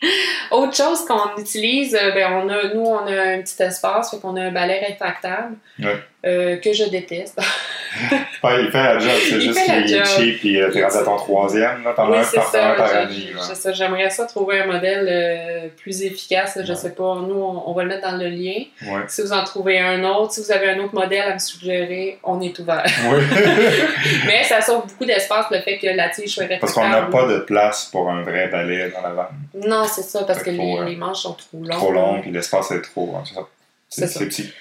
Autre 0.50 0.74
chose 0.74 1.04
qu'on 1.04 1.36
utilise, 1.38 1.94
euh, 1.94 2.12
ben, 2.12 2.32
on 2.32 2.48
a, 2.48 2.74
nous, 2.74 2.80
on 2.80 3.06
a 3.06 3.22
un 3.34 3.42
petit 3.42 3.62
espace, 3.62 4.10
fait 4.10 4.18
qu'on 4.18 4.36
a 4.36 4.44
un 4.44 4.52
balai 4.52 4.78
rétractable 4.78 5.56
Ouais. 5.78 6.02
Euh, 6.26 6.56
que 6.56 6.72
je 6.72 6.84
déteste. 6.84 7.38
Ouais, 8.44 8.62
il 8.64 8.70
fait 8.70 8.78
la 8.84 8.98
job, 9.00 9.10
c'est 9.28 9.40
juste 9.40 9.58
qu'il 9.64 9.94
est 9.96 10.04
cheap, 10.04 10.38
puis 10.38 10.60
euh, 10.60 10.70
t'es 10.70 10.84
rendu 10.84 10.96
à 10.98 11.02
ton 11.02 11.16
troisième, 11.16 11.82
là, 11.82 11.92
t'en 11.96 12.08
oui, 12.08 12.18
un 12.18 12.22
ça. 12.22 12.40
par 12.76 12.94
année. 12.94 13.32
c'est 13.40 13.56
ça. 13.56 13.72
J'aimerais 13.72 14.08
ça 14.10 14.26
trouver 14.26 14.60
un 14.60 14.66
modèle 14.66 15.08
euh, 15.10 15.68
plus 15.76 16.02
efficace. 16.02 16.54
là, 16.54 16.62
Je 16.64 16.70
Ouais. 16.72 16.78
sais 16.78 16.90
pas. 16.92 17.16
Nous, 17.16 17.34
on, 17.34 17.62
on 17.68 17.72
va 17.72 17.82
le 17.82 17.88
mettre 17.88 18.08
dans 18.08 18.16
le 18.16 18.28
lien. 18.28 18.62
Ouais. 18.86 19.02
Si 19.08 19.22
vous 19.22 19.32
en 19.32 19.42
trouvez 19.42 19.80
un 19.80 20.04
autre, 20.04 20.32
si 20.34 20.42
vous 20.42 20.52
avez 20.52 20.70
un 20.70 20.78
autre 20.78 20.94
modèle 20.94 21.22
à 21.22 21.34
me 21.34 21.38
suggérer, 21.40 22.18
on 22.22 22.40
est 22.40 22.56
ouvert. 22.60 22.84
Mais 24.26 24.44
ça 24.44 24.60
sauve 24.60 24.86
beaucoup 24.86 25.04
d'espace 25.06 25.46
le 25.50 25.60
fait 25.60 25.78
que 25.78 25.86
la 25.88 26.08
tige 26.10 26.30
soit 26.34 26.44
Parce 26.60 26.72
qu'on 26.74 26.88
n'a 26.88 27.02
pas 27.02 27.26
de 27.26 27.38
place 27.38 27.86
pour 27.86 28.08
un 28.10 28.22
vrai 28.22 28.46
balai 28.48 28.90
dans 28.90 29.02
la 29.02 29.14
vanne. 29.14 29.26
Non, 29.66 29.84
c'est 29.84 30.02
ça, 30.02 30.22
parce 30.24 30.40
que 30.40 30.50
Fait 30.52 30.56
les, 30.56 30.78
les 30.86 30.96
manches 30.96 31.22
sont 31.22 31.32
trop 31.34 31.58
longues. 31.58 31.70
Trop 31.70 31.90
long, 31.92 32.20
puis 32.20 32.30
l'espace 32.30 32.70
est 32.70 32.82
trop. 32.82 33.16
hein, 33.16 33.24
c'est 33.88 34.06
petit. 34.18 34.52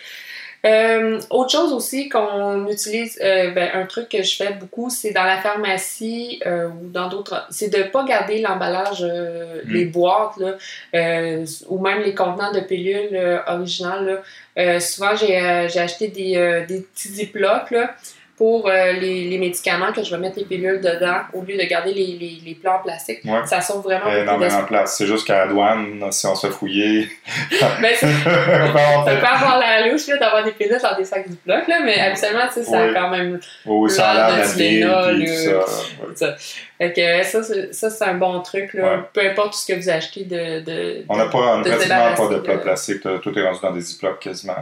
Euh, 0.65 1.19
autre 1.29 1.51
chose 1.51 1.71
aussi 1.71 2.09
qu'on 2.09 2.67
utilise, 2.67 3.19
euh, 3.23 3.51
ben, 3.51 3.69
un 3.73 3.85
truc 3.85 4.09
que 4.09 4.23
je 4.23 4.35
fais 4.35 4.53
beaucoup, 4.53 4.89
c'est 4.89 5.11
dans 5.11 5.23
la 5.23 5.37
pharmacie 5.37 6.41
euh, 6.45 6.67
ou 6.67 6.89
dans 6.89 7.07
d'autres, 7.09 7.45
c'est 7.51 7.69
de 7.69 7.83
pas 7.83 8.03
garder 8.03 8.39
l'emballage, 8.39 9.03
euh, 9.03 9.61
Mm. 9.65 9.73
les 9.73 9.85
boîtes 9.85 10.37
là, 10.37 10.55
euh, 10.95 11.45
ou 11.69 11.79
même 11.79 12.01
les 12.01 12.13
contenants 12.15 12.51
de 12.51 12.59
pilules 12.59 13.41
originales. 13.47 14.05
Là. 14.05 14.21
Euh, 14.57 14.79
souvent, 14.79 15.15
j'ai 15.15 15.67
j'ai 15.69 15.79
acheté 15.79 16.07
des, 16.07 16.35
euh, 16.37 16.65
des 16.65 16.81
petits 16.81 17.09
ziplocs 17.09 17.71
là, 17.71 17.95
pour 18.37 18.69
euh, 18.69 18.91
les, 18.93 19.27
les 19.29 19.37
médicaments 19.39 19.91
que 19.91 20.03
je 20.03 20.11
vais 20.11 20.21
mettre 20.21 20.37
les 20.37 20.45
pilules 20.45 20.79
dedans 20.79 21.21
au 21.33 21.41
lieu 21.41 21.57
de 21.57 21.63
garder 21.63 21.91
les, 21.91 22.05
les, 22.19 22.37
les 22.45 22.53
plats 22.53 22.75
en 22.77 22.83
plastique. 22.83 23.21
Ouais. 23.25 23.39
Ça 23.45 23.61
sauve 23.61 23.81
vraiment 23.83 24.05
beaucoup 24.05 24.15
Énormément 24.15 24.39
d'espace. 24.45 24.61
de 24.61 24.67
place. 24.67 24.95
C'est 24.97 25.07
juste 25.07 25.25
qu'à 25.25 25.45
la 25.45 25.47
douane, 25.47 26.05
si 26.11 26.27
on 26.27 26.35
se 26.35 26.45
fait 26.45 26.53
fouiller, 26.53 27.09
Ben, 27.81 27.95
ça 27.95 28.07
peut 28.07 29.25
avoir 29.25 29.59
l'air 29.59 29.91
louche 29.91 30.05
d'avoir 30.07 30.43
des 30.43 30.51
pilules 30.51 30.77
dans 30.81 30.95
des 30.95 31.05
sacs 31.05 31.27
Ziploc, 31.27 31.67
là, 31.67 31.79
mais 31.83 31.99
habituellement, 31.99 32.49
ça 32.51 32.61
Oui. 32.67 32.77
a 32.77 32.93
quand 32.93 33.09
même 33.09 33.39
Oui, 33.65 33.89
ça 33.89 34.09
a 34.11 34.13
l'air 34.29 34.45
de 34.47 34.61
euh, 34.61 35.25
ça. 35.25 35.57
ouais. 35.57 36.15
Ça. 36.15 36.35
Fait 36.77 36.93
que 36.93 37.23
ça, 37.23 37.41
c'est, 37.43 37.73
ça, 37.73 37.89
c'est 37.89 38.03
un 38.03 38.13
bon 38.15 38.39
truc. 38.41 38.73
Là. 38.73 38.97
Ouais. 38.97 39.03
Peu 39.13 39.21
importe 39.27 39.55
ce 39.55 39.65
que 39.65 39.73
vous 39.79 39.89
achetez 39.89 40.25
de. 40.25 40.59
de 40.61 41.05
On 41.09 41.17
n'a 41.17 41.25
pas, 41.27 41.55
on 41.57 41.61
de 41.61 41.69
pratiquement 41.69 41.95
pas 41.95 42.27
de 42.27 42.35
débarrasser 42.35 42.43
plat 42.43 42.55
de- 42.55 42.61
plastique. 42.61 43.01
Tout 43.23 43.39
est 43.39 43.43
rendu 43.47 43.59
dans 43.61 43.71
des 43.73 43.81
ziplocs 43.81 44.19
quasiment. 44.19 44.53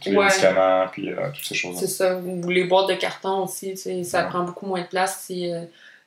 Tous 0.00 0.08
les 0.10 0.16
Ouais. 0.16 0.24
médicaments, 0.24 0.86
puis 0.90 1.10
euh, 1.12 1.16
toutes 1.34 1.44
ces 1.44 1.54
choses-là. 1.54 1.80
C'est 1.80 1.86
ça. 1.88 2.16
Ou 2.16 2.48
les 2.48 2.64
boîtes 2.64 2.88
de 2.88 2.94
carton 2.94 3.44
aussi. 3.44 3.70
tu 3.72 3.76
sais, 3.76 4.04
Ça 4.04 4.22
Ouais. 4.22 4.28
prend 4.28 4.44
beaucoup 4.44 4.66
moins 4.66 4.80
de 4.80 4.86
place 4.86 5.24
si, 5.26 5.52
euh, 5.52 5.60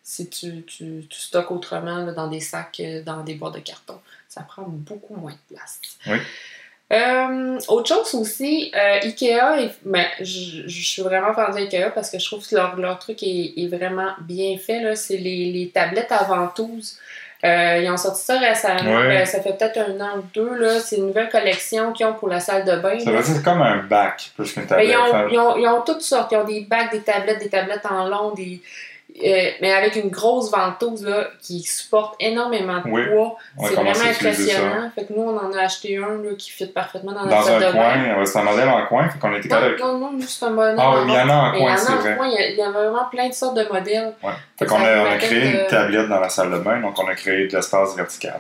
si 0.04 0.28
tu, 0.30 0.64
tu, 0.64 1.06
tu 1.08 1.20
stockes 1.20 1.52
autrement 1.52 2.06
là, 2.06 2.12
dans 2.12 2.28
des 2.28 2.40
sacs, 2.40 2.80
euh, 2.80 3.04
dans 3.04 3.22
des 3.22 3.36
boîtes 3.36 3.54
de 3.56 3.60
carton. 3.60 4.00
Ça 4.30 4.42
prend 4.42 4.64
beaucoup 4.68 5.16
moins 5.16 5.34
de 5.34 5.56
place. 5.56 5.80
Oui. 6.08 6.18
Euh, 6.92 7.60
autre 7.70 7.88
chose 7.88 8.14
aussi, 8.16 8.72
euh, 8.76 9.00
Ikea, 9.04 9.62
est- 9.62 9.76
ben, 9.86 10.06
je, 10.20 10.68
je 10.68 10.86
suis 10.86 11.02
vraiment 11.02 11.34
fan 11.34 11.52
d'Ikea 11.56 11.90
parce 11.96 12.10
que 12.10 12.20
je 12.20 12.26
trouve 12.26 12.46
que 12.46 12.56
leur, 12.56 12.76
leur 12.76 13.00
truc 13.00 13.24
est, 13.24 13.54
est 13.58 13.68
vraiment 13.68 14.10
bien 14.22 14.58
fait. 14.58 14.82
là. 14.82 14.96
C'est 14.96 15.18
les, 15.18 15.52
les 15.52 15.70
tablettes 15.70 16.12
à 16.12 16.24
ventouses. 16.26 16.98
Euh, 17.44 17.80
ils 17.84 17.90
ont 17.90 17.98
sorti 17.98 18.22
ça 18.24 18.38
récemment, 18.38 18.98
Ouais. 19.00 19.08
ben, 19.08 19.26
ça 19.26 19.42
fait 19.42 19.58
peut-être 19.58 19.78
un 19.80 20.00
an 20.02 20.18
ou 20.20 20.24
deux. 20.34 20.54
là. 20.56 20.80
C'est 20.80 20.98
une 20.98 21.08
nouvelle 21.08 21.30
collection 21.30 21.92
qu'ils 21.94 22.06
ont 22.06 22.14
pour 22.14 22.28
la 22.28 22.40
salle 22.40 22.66
de 22.66 22.76
bain. 22.76 23.00
Ça 23.00 23.24
c'est 23.24 23.42
comme 23.44 23.62
un 23.64 23.78
bac 23.84 24.30
plus 24.36 24.52
qu'une 24.54 24.64
Ben, 24.64 24.68
tablette. 24.70 24.90
ils, 24.92 24.98
ont, 24.98 25.28
ils, 25.30 25.40
ont, 25.40 25.58
ils 25.58 25.68
ont 25.68 25.82
toutes 25.82 26.02
sortes. 26.02 26.32
Ils 26.34 26.38
ont 26.38 26.44
des 26.44 26.62
bacs, 26.62 26.92
des 26.92 27.00
tablettes, 27.02 27.40
des 27.40 27.50
tablettes 27.50 27.86
en 27.90 28.08
long, 28.10 28.32
des, 28.36 28.62
euh, 29.24 29.50
mais 29.62 29.72
avec 29.74 29.96
une 29.98 30.10
grosse 30.10 30.50
ventouse 30.52 31.06
là, 31.06 31.28
qui 31.42 31.62
supporte 31.62 32.16
énormément 32.20 32.78
de 32.80 32.90
Oui. 32.90 33.02
poids. 33.10 33.36
C'est 33.68 33.74
vraiment 33.76 33.92
impressionnant. 33.92 34.92
Fait 34.96 35.06
que 35.06 35.14
nous, 35.14 35.22
on 35.24 35.38
en 35.38 35.52
a 35.54 35.62
acheté 35.62 35.98
un 35.98 36.18
là, 36.24 36.30
qui 36.38 36.50
fit 36.52 36.66
parfaitement 36.68 37.12
dans, 37.14 37.24
la 37.26 37.30
Dans 37.32 37.42
salle 37.44 37.60
de 37.60 37.66
bain. 37.66 37.72
coin, 38.16 38.26
c'est 38.26 38.38
un 38.40 38.44
modèle 38.44 38.70
en 38.70 38.86
coin, 38.88 39.10
fait 39.10 39.20
qu'on 39.20 39.36
était 39.36 39.50
Non, 39.50 39.60
non, 40.00 40.12
non, 40.12 40.20
un 40.42 40.50
modèle. 40.50 40.76
Ah 40.80 40.90
en 40.92 41.06
il 41.08 41.14
y 41.14 41.18
en 41.20 41.30
a 41.30 41.34
en 41.34 41.52
coin, 41.52 41.60
il 41.60 41.74
y 41.74 41.78
c'est 41.78 41.92
a 41.92 41.96
en 41.96 41.98
vrai. 42.00 42.16
coin, 42.18 42.28
il 42.28 42.34
y 42.34 42.38
a- 42.38 42.50
il 42.50 42.56
y 42.58 42.62
a 42.62 42.70
vraiment 42.72 43.06
plein 43.12 43.28
de 43.30 43.34
sortes 43.34 43.58
de 43.58 43.64
modèles. 43.72 44.14
Ouais. 44.24 44.32
Fait 44.58 44.66
qu'on 44.66 44.76
a, 44.78 44.80
on 44.80 44.84
a 44.84 44.86
permet 45.04 45.18
créé 45.20 45.42
de- 45.52 45.60
une 45.60 45.68
tablette 45.68 46.08
dans 46.10 46.20
la 46.20 46.30
salle 46.30 46.52
de 46.52 46.58
bain, 46.58 46.80
donc 46.80 46.98
on 46.98 47.08
a 47.08 47.16
créé 47.16 47.48
de 47.48 47.56
l'espace 47.56 47.96
vertical. 47.96 48.40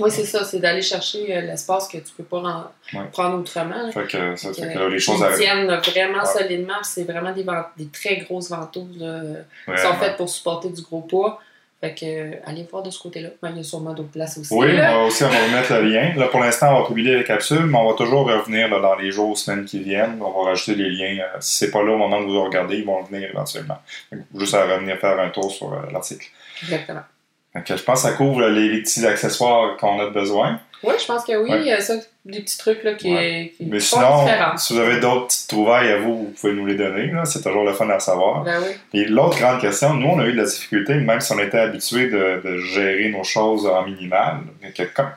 Oui, 0.00 0.10
c'est 0.10 0.24
ça, 0.24 0.44
c'est 0.44 0.58
d'aller 0.58 0.82
chercher 0.82 1.36
euh, 1.36 1.40
l'espace 1.42 1.88
que 1.88 1.98
tu 1.98 2.12
peux 2.16 2.24
pas 2.24 2.72
Ouais. 2.94 3.00
prendre 3.12 3.38
autrement. 3.38 3.82
là. 3.86 3.92
Fait 3.92 4.06
que, 4.06 4.36
ça, 4.36 4.52
fait 4.52 4.72
que 4.72 4.78
là, 4.78 4.88
les 4.88 4.98
choses 4.98 5.24
Ils 5.32 5.36
tiennent 5.38 5.66
là, 5.66 5.80
vraiment 5.80 6.18
Ouais. 6.20 6.40
solidement, 6.40 6.82
c'est 6.82 7.04
vraiment 7.04 7.32
des, 7.32 7.44
des 7.76 7.88
très 7.90 8.16
grosses 8.18 8.50
ventouses. 8.50 8.98
là. 8.98 9.20
Ils 9.68 9.78
sont 9.78 9.94
faites 9.94 10.16
pour 10.16 10.28
supporter 10.28 10.68
du 10.70 10.82
gros 10.82 11.00
poids. 11.02 11.40
Fait 11.80 11.94
que, 11.94 12.04
euh, 12.04 12.36
allez 12.46 12.64
voir 12.70 12.84
de 12.84 12.90
ce 12.90 13.02
côté-là. 13.02 13.30
Mais 13.42 13.50
il 13.50 13.56
y 13.56 13.60
a 13.60 13.64
sûrement 13.64 13.92
d'autres 13.92 14.12
places 14.12 14.38
aussi. 14.38 14.54
Oui, 14.54 14.68
on 14.70 14.76
là. 14.76 14.92
va 14.98 15.02
aussi 15.04 15.24
on 15.24 15.28
va 15.28 15.42
remettre 15.44 15.72
le 15.74 15.82
lien. 15.88 16.14
Là, 16.16 16.28
pour 16.28 16.38
l'instant, 16.38 16.76
on 16.76 16.82
va 16.82 16.86
publier 16.86 17.16
les 17.18 17.24
capsules, 17.24 17.66
mais 17.66 17.76
on 17.76 17.88
va 17.90 17.96
toujours 17.96 18.24
revenir 18.24 18.68
là, 18.68 18.78
dans 18.78 18.94
les 18.94 19.10
jours 19.10 19.30
ou 19.30 19.34
semaines 19.34 19.64
qui 19.64 19.80
viennent. 19.80 20.18
On 20.22 20.30
va 20.44 20.50
rajouter 20.50 20.76
les 20.76 20.88
liens. 20.90 21.24
Euh, 21.24 21.38
si 21.40 21.56
c'est 21.56 21.70
pas 21.72 21.82
là 21.82 21.90
au 21.90 21.96
moment 21.98 22.18
où 22.18 22.28
vous 22.30 22.44
regardez, 22.44 22.76
ils 22.76 22.84
vont 22.84 23.02
venir 23.02 23.28
éventuellement. 23.28 23.78
Donc, 24.12 24.20
juste 24.36 24.54
à 24.54 24.62
revenir 24.64 24.96
faire 24.98 25.18
un 25.18 25.30
tour 25.30 25.50
sur 25.50 25.72
euh, 25.72 25.78
l'article. 25.92 26.28
Exactement. 26.62 27.00
Je 27.54 27.74
pense 27.82 28.02
que 28.02 28.08
ça 28.08 28.14
couvre 28.14 28.48
les, 28.48 28.68
les 28.70 28.80
petits 28.82 29.06
accessoires 29.06 29.76
qu'on 29.76 30.00
a 30.00 30.06
besoin. 30.10 30.58
Oui, 30.84 30.94
je 31.00 31.04
pense 31.06 31.24
que 31.24 31.36
oui. 31.40 31.48
Ouais. 31.50 31.60
Il 31.60 31.66
y 31.66 31.72
a 31.72 31.80
ça, 31.80 31.94
des 32.24 32.40
petits 32.40 32.58
trucs 32.58 32.82
là, 32.82 32.94
qui, 32.94 33.14
Ouais. 33.14 33.52
qui 33.56 33.66
Mais 33.66 33.78
sinon, 33.78 34.24
différents. 34.24 34.56
si 34.56 34.72
vous 34.72 34.80
avez 34.80 34.98
d'autres 34.98 35.26
petites 35.28 35.48
trouvailles 35.48 35.92
à 35.92 35.98
vous, 35.98 36.16
vous 36.24 36.32
pouvez 36.40 36.54
nous 36.54 36.66
les 36.66 36.74
donner. 36.74 37.12
C'est 37.24 37.40
toujours 37.42 37.62
le 37.62 37.72
fun 37.72 37.88
à 37.90 38.00
savoir. 38.00 38.42
Ben 38.42 38.58
oui. 38.60 38.74
Et 39.00 39.04
l'autre 39.04 39.38
grande 39.38 39.60
question, 39.60 39.94
nous, 39.94 40.08
on 40.08 40.18
a 40.18 40.24
eu 40.26 40.32
de 40.32 40.38
la 40.38 40.44
difficulté, 40.44 40.94
même 40.94 41.20
si 41.20 41.30
on 41.32 41.38
était 41.38 41.58
habitué 41.60 42.08
de, 42.08 42.40
de 42.42 42.56
gérer 42.58 43.10
nos 43.10 43.22
choses 43.22 43.64
en 43.66 43.84
minimal. 43.84 44.38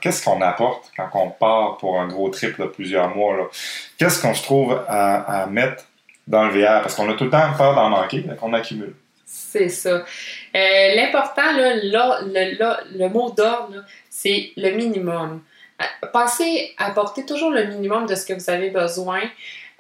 Qu'est-ce 0.02 0.24
qu'on 0.24 0.42
apporte 0.42 0.92
quand 0.96 1.10
on 1.16 1.30
part 1.32 1.78
pour 1.78 2.00
un 2.00 2.08
gros 2.08 2.30
trip 2.30 2.60
de 2.60 2.66
plusieurs 2.66 3.16
mois? 3.16 3.50
Qu'est-ce 3.98 4.22
qu'on 4.22 4.36
se 4.36 4.44
trouve 4.44 4.80
à, 4.88 5.42
à 5.44 5.46
mettre 5.48 5.86
dans 6.28 6.44
le 6.44 6.52
VR? 6.52 6.82
Parce 6.82 6.94
qu'on 6.94 7.10
a 7.10 7.14
tout 7.16 7.24
le 7.24 7.32
temps 7.32 7.54
peur 7.58 7.74
d'en 7.74 7.90
manquer, 7.90 8.20
donc 8.20 8.38
on 8.44 8.54
accumule. 8.54 8.94
C'est 9.38 9.68
ça. 9.70 9.90
Euh, 10.56 10.96
L'important, 10.96 11.52
là, 11.52 12.20
le, 12.24 12.98
le 12.98 13.10
mot 13.10 13.32
d'ordre, 13.32 13.84
c'est 14.10 14.52
le 14.56 14.72
minimum. 14.72 15.42
Pensez 16.14 16.74
à 16.78 16.86
apporter 16.88 17.26
toujours 17.26 17.52
le 17.52 17.66
minimum 17.66 18.06
de 18.06 18.16
ce 18.16 18.26
que 18.26 18.34
vous 18.34 18.50
avez 18.50 18.70
besoin. 18.70 19.22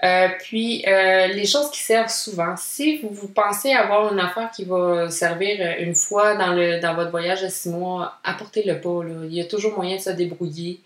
Euh, 0.03 0.27
puis, 0.39 0.83
euh, 0.87 1.27
les 1.27 1.45
choses 1.45 1.71
qui 1.71 1.79
servent 1.79 2.09
souvent. 2.09 2.55
Si 2.57 2.97
vous, 2.97 3.09
vous 3.11 3.27
pensez 3.29 3.71
avoir 3.71 4.11
une 4.11 4.19
affaire 4.19 4.51
qui 4.53 4.65
va 4.65 5.09
servir 5.09 5.57
euh, 5.61 5.73
une 5.79 5.95
fois 5.95 6.35
dans, 6.35 6.51
le, 6.53 6.81
dans 6.81 6.95
votre 6.95 7.11
voyage 7.11 7.43
de 7.43 7.47
six 7.47 7.69
mois, 7.69 8.17
apportez-le 8.23 8.81
pas. 8.81 9.03
Là. 9.03 9.13
Il 9.23 9.33
y 9.33 9.41
a 9.41 9.45
toujours 9.45 9.73
moyen 9.75 9.95
de 9.95 10.01
se 10.01 10.09
débrouiller. 10.09 10.81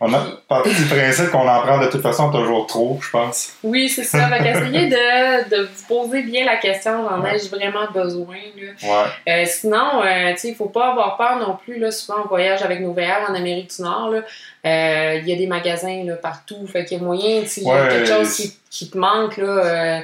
On 0.00 0.12
a 0.12 0.26
parti 0.48 0.70
du 0.74 0.84
principe 0.84 1.30
qu'on 1.30 1.48
en 1.48 1.60
prend 1.62 1.78
de 1.78 1.86
toute 1.86 2.02
façon 2.02 2.30
toujours 2.30 2.66
trop, 2.66 2.98
je 3.00 3.10
pense. 3.10 3.54
Oui, 3.62 3.88
c'est 3.88 4.04
ça. 4.04 4.28
Fait 4.28 4.42
qu'essayez 4.42 4.88
de, 4.88 5.48
de 5.48 5.62
vous 5.62 5.84
poser 5.88 6.22
bien 6.22 6.44
la 6.44 6.56
question, 6.56 7.08
j'en 7.08 7.24
ai-je 7.24 7.48
vraiment 7.48 7.90
besoin? 7.92 8.36
Là? 8.56 8.72
Ouais. 8.82 9.42
Euh, 9.42 9.46
sinon, 9.46 10.02
euh, 10.04 10.32
tu 10.32 10.38
sais, 10.38 10.48
il 10.48 10.54
faut 10.54 10.68
pas 10.68 10.90
avoir 10.90 11.16
peur 11.16 11.38
non 11.38 11.56
plus. 11.56 11.78
Là, 11.78 11.90
souvent, 11.90 12.20
on 12.24 12.28
voyage 12.28 12.62
avec 12.62 12.80
nos 12.80 12.92
VR 12.92 13.30
en 13.30 13.34
Amérique 13.34 13.74
du 13.74 13.82
Nord. 13.82 14.10
là. 14.10 14.20
Euh, 14.66 15.18
Il 15.22 15.28
y 15.28 15.32
a 15.32 15.36
des 15.36 15.46
magasins 15.46 16.02
là, 16.04 16.16
partout. 16.16 16.66
Fait 16.66 16.84
qu'il 16.84 16.98
y 16.98 17.00
a 17.00 17.04
moyen, 17.04 17.42
tu 17.42 17.48
sais, 17.48 17.60
il 17.62 17.66
y 17.66 17.70
a 17.70 17.86
quelque 17.88 18.08
chose 18.08 18.34
qui, 18.34 18.52
qui 18.70 18.90
te 18.90 18.98
manque. 18.98 19.36
Là, 19.36 19.44
euh, 19.44 20.00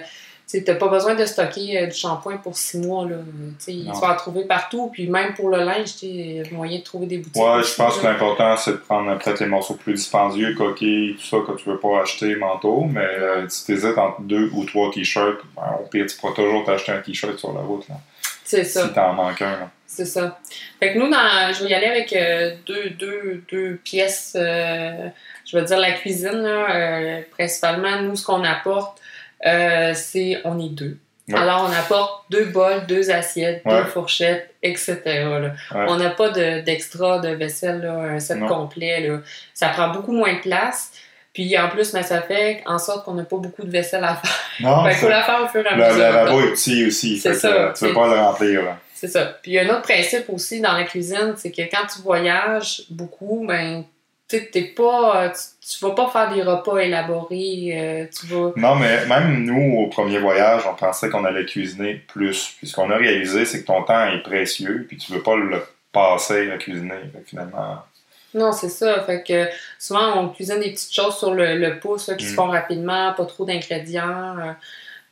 t'as 0.67 0.75
pas 0.75 0.89
besoin 0.89 1.15
de 1.15 1.25
stocker 1.25 1.79
euh, 1.79 1.87
du 1.87 1.95
shampoing 1.97 2.37
pour 2.37 2.57
six 2.57 2.79
mois. 2.79 3.07
Là. 3.07 3.17
Tu 3.65 3.73
Non. 3.75 3.93
tu 3.93 4.01
vas 4.01 4.13
en 4.13 4.17
trouver 4.17 4.45
partout. 4.45 4.91
Puis 4.93 5.09
même 5.09 5.33
pour 5.35 5.49
le 5.49 5.65
linge, 5.65 5.89
il 6.03 6.37
y 6.37 6.41
a 6.41 6.45
moyen 6.53 6.79
de 6.79 6.85
trouver 6.85 7.07
des 7.07 7.19
boutiques. 7.19 7.43
Ouais, 7.43 7.63
je 7.63 7.75
pense 7.75 7.97
que 7.99 8.05
l'important, 8.07 8.57
c'est 8.57 8.73
de 8.73 8.77
prendre 8.77 9.19
peut-être 9.19 9.41
les 9.41 9.47
morceaux 9.47 9.75
plus 9.75 9.95
dispendieux, 9.95 10.55
coquilles, 10.55 11.17
tout 11.17 11.27
ça, 11.27 11.39
que 11.47 11.57
tu 11.59 11.69
veux 11.69 11.79
pas 11.79 12.03
acheter 12.03 12.37
manteau. 12.37 12.85
Mais 12.85 13.01
euh, 13.01 13.49
si 13.49 13.65
tu 13.65 13.73
hésites 13.73 13.99
entre 13.99 14.21
deux 14.21 14.51
ou 14.53 14.65
trois 14.65 14.91
t-shirts, 14.93 15.41
ben, 15.57 15.63
au 15.83 15.87
pire, 15.89 16.07
tu 16.07 16.17
pourras 16.17 16.35
toujours 16.35 16.65
t'acheter 16.65 16.93
un 16.93 16.99
t-shirt 17.01 17.39
sur 17.39 17.53
la 17.55 17.61
route, 17.63 17.89
là, 17.89 17.95
C'est 18.45 18.65
ça. 18.65 18.87
si 18.87 18.93
t'en 18.95 19.15
manques 19.15 19.43
un. 19.43 19.51
là. 19.53 19.71
C'est 19.95 20.07
ça. 20.07 20.39
Fait 20.81 20.95
que 20.95 20.99
nous, 20.99 21.11
dans, 21.11 21.53
je 21.53 21.65
vais 21.65 21.71
y 21.71 21.75
aller 21.75 21.87
avec 21.87 22.13
euh, 22.15 22.55
deux, 22.67 22.91
deux, 22.91 23.43
deux 23.51 23.79
pièces. 23.85 24.33
euh, 24.37 25.09
je 25.45 25.59
vais 25.59 25.65
dire 25.65 25.79
la 25.79 25.93
cuisine, 25.93 26.31
là, 26.43 26.75
euh, 26.75 27.21
principalement, 27.37 28.01
nous, 28.01 28.17
ce 28.17 28.25
qu'on 28.25 28.43
apporte, 28.43 28.99
c'est 29.95 30.41
on 30.45 30.59
est 30.59 30.71
deux. 30.71 30.97
Ouais. 31.29 31.39
Alors, 31.39 31.69
on 31.71 31.73
apporte 31.79 32.25
deux 32.31 32.47
bols, 32.47 32.87
deux 32.87 33.11
assiettes, 33.11 33.63
Ouais. 33.65 33.79
deux 33.83 33.85
fourchettes, 33.85 34.55
etc. 34.63 34.99
là. 35.05 35.39
Ouais. 35.41 35.85
On 35.89 35.97
n'a 35.97 36.11
pas 36.11 36.31
de- 36.31 36.61
d'extra 36.61 37.19
de, 37.21 37.29
vaisselle, 37.29 37.81
là, 37.83 37.93
un 38.15 38.19
set 38.19 38.39
Non. 38.39 38.49
complet. 38.49 39.07
Là. 39.07 39.19
Ça 39.55 39.69
prend 39.69 39.89
beaucoup 39.91 40.13
moins 40.13 40.35
de 40.35 40.41
place. 40.41 40.91
Puis 41.33 41.57
en 41.59 41.69
plus, 41.69 41.93
mais 41.95 42.03
ça 42.03 42.21
fait 42.23 42.63
en 42.67 42.79
sorte 42.79 43.05
qu'on 43.05 43.15
n'a 43.15 43.25
pas 43.25 43.37
beaucoup 43.37 43.63
de 43.63 43.71
vaisselle 43.71 44.05
à 44.05 44.17
faire. 44.17 44.31
Non, 44.61 44.85
Fait 44.85 44.91
qu'il 44.91 44.99
faut 44.99 45.09
la 45.09 45.23
faire 45.23 45.41
au 45.45 45.49
fur 45.49 45.65
et 45.65 45.69
à 45.69 45.77
le 45.77 45.85
mesure. 45.85 45.99
lavabo 45.99 46.41
est 46.41 46.51
petit 46.53 46.87
aussi, 46.87 47.19
C'est 47.19 47.31
que, 47.31 47.35
ça, 47.37 47.49
euh, 47.49 47.73
tu 47.73 47.85
veux 47.85 47.91
c'est- 47.91 47.95
pas 47.95 48.07
le 48.09 48.21
remplir. 48.21 48.63
Là. 48.65 48.79
C'est 49.03 49.09
ça. 49.09 49.37
Puis 49.43 49.51
il 49.51 49.55
y 49.55 49.59
a 49.59 49.63
un 49.65 49.69
autre 49.71 49.83
principe 49.83 50.27
aussi 50.29 50.61
dans 50.61 50.75
la 50.75 50.85
cuisine, 50.85 51.35
c'est 51.37 51.51
que 51.51 51.63
quand 51.63 51.89
tu 51.93 52.03
voyages 52.03 52.85
beaucoup, 52.89 53.45
ben 53.49 53.83
t'es 54.29 54.63
pas, 54.77 55.31
tu, 55.31 55.69
tu 55.77 55.85
vas 55.85 55.91
pas 55.91 56.09
faire 56.09 56.33
des 56.33 56.41
repas 56.43 56.79
élaborés, 56.79 57.73
euh, 57.75 58.07
tu 58.17 58.27
vas. 58.29 58.53
Non, 58.55 58.77
mais 58.77 59.05
même 59.07 59.45
nous, 59.45 59.79
au 59.81 59.89
premier 59.89 60.19
voyage, 60.21 60.63
on 60.71 60.75
pensait 60.77 61.11
qu'on 61.11 61.25
allait 61.25 61.45
cuisiner 61.47 61.95
plus. 61.95 62.55
Puis 62.59 62.69
ce 62.69 62.77
qu'on 62.77 62.91
a 62.93 62.97
réalisé, 62.97 63.45
c'est 63.45 63.63
que 63.63 63.67
ton 63.67 63.83
temps 63.83 64.07
est 64.07 64.23
précieux, 64.23 64.85
puis 64.89 64.97
tu 64.99 65.11
veux 65.13 65.23
pas 65.23 65.35
le 65.37 65.61
passer 65.91 66.49
à 66.53 66.57
cuisiner. 66.57 66.95
Finalement, 67.27 67.79
Non, 68.35 68.53
c'est 68.53 68.69
ça. 68.69 69.03
Fait 69.03 69.25
que 69.25 69.49
souvent 69.81 70.17
on 70.21 70.29
cuisine 70.29 70.61
des 70.61 70.71
petites 70.71 70.95
choses 70.95 71.17
sur 71.19 71.35
le, 71.35 71.59
le 71.59 71.81
pouce 71.81 72.07
là, 72.09 72.15
qui 72.15 72.25
se 72.25 72.33
Mm. 72.33 72.37
font 72.37 72.47
rapidement, 72.47 73.13
pas 73.15 73.27
trop 73.27 73.45
d'ingrédients. 73.45 74.37
euh, 74.39 74.53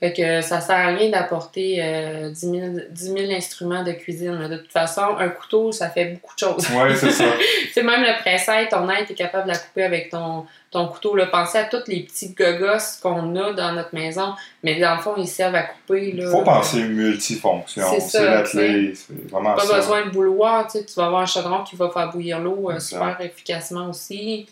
fait 0.00 0.14
que 0.14 0.40
ça 0.40 0.62
sert 0.62 0.76
à 0.76 0.86
rien 0.86 1.10
d'apporter 1.10 1.76
euh, 1.82 2.30
10, 2.30 2.40
000, 2.40 2.66
10 2.90 3.04
000 3.12 3.32
instruments 3.32 3.84
de 3.84 3.92
cuisine. 3.92 4.48
De 4.48 4.56
toute 4.56 4.72
façon, 4.72 5.02
un 5.18 5.28
couteau, 5.28 5.72
ça 5.72 5.90
fait 5.90 6.06
beaucoup 6.06 6.34
de 6.34 6.38
choses. 6.38 6.70
ouais, 6.70 6.96
c'est 6.96 7.10
ça. 7.10 7.24
C'est 7.74 7.82
même 7.82 8.00
le 8.00 8.18
pressail, 8.20 8.66
ton 8.68 8.88
aide, 8.88 9.06
tu 9.06 9.12
es 9.12 9.14
capable 9.14 9.48
de 9.48 9.52
la 9.52 9.58
couper 9.58 9.82
avec 9.82 10.08
ton, 10.08 10.46
ton 10.70 10.88
couteau. 10.88 11.14
Là. 11.16 11.26
Pensez 11.26 11.58
à 11.58 11.64
tous 11.64 11.86
les 11.86 12.00
petits 12.04 12.32
gogos 12.32 12.98
qu'on 13.02 13.36
a 13.36 13.52
dans 13.52 13.72
notre 13.74 13.94
maison, 13.94 14.32
mais 14.62 14.80
dans 14.80 14.94
le 14.96 15.02
fond, 15.02 15.12
ils 15.18 15.28
servent 15.28 15.54
à 15.56 15.64
couper. 15.64 16.12
Là. 16.12 16.30
faut 16.30 16.44
penser 16.44 16.82
multifonction. 16.84 17.84
C'est 17.92 18.00
ça, 18.00 18.44
c'est 18.46 18.94
vraiment 19.30 19.54
Pas 19.54 19.66
ça. 19.66 19.76
besoin 19.76 20.06
de 20.06 20.10
bouloir, 20.10 20.66
tu 20.66 20.78
sais, 20.78 20.84
tu 20.86 20.94
vas 20.94 21.06
avoir 21.06 21.20
un 21.20 21.26
chaudron 21.26 21.62
qui 21.62 21.76
va 21.76 21.90
faire 21.90 22.10
bouillir 22.10 22.40
l'eau 22.40 22.70
euh, 22.70 22.78
super 22.80 23.18
efficacement 23.20 23.90
aussi. 23.90 24.46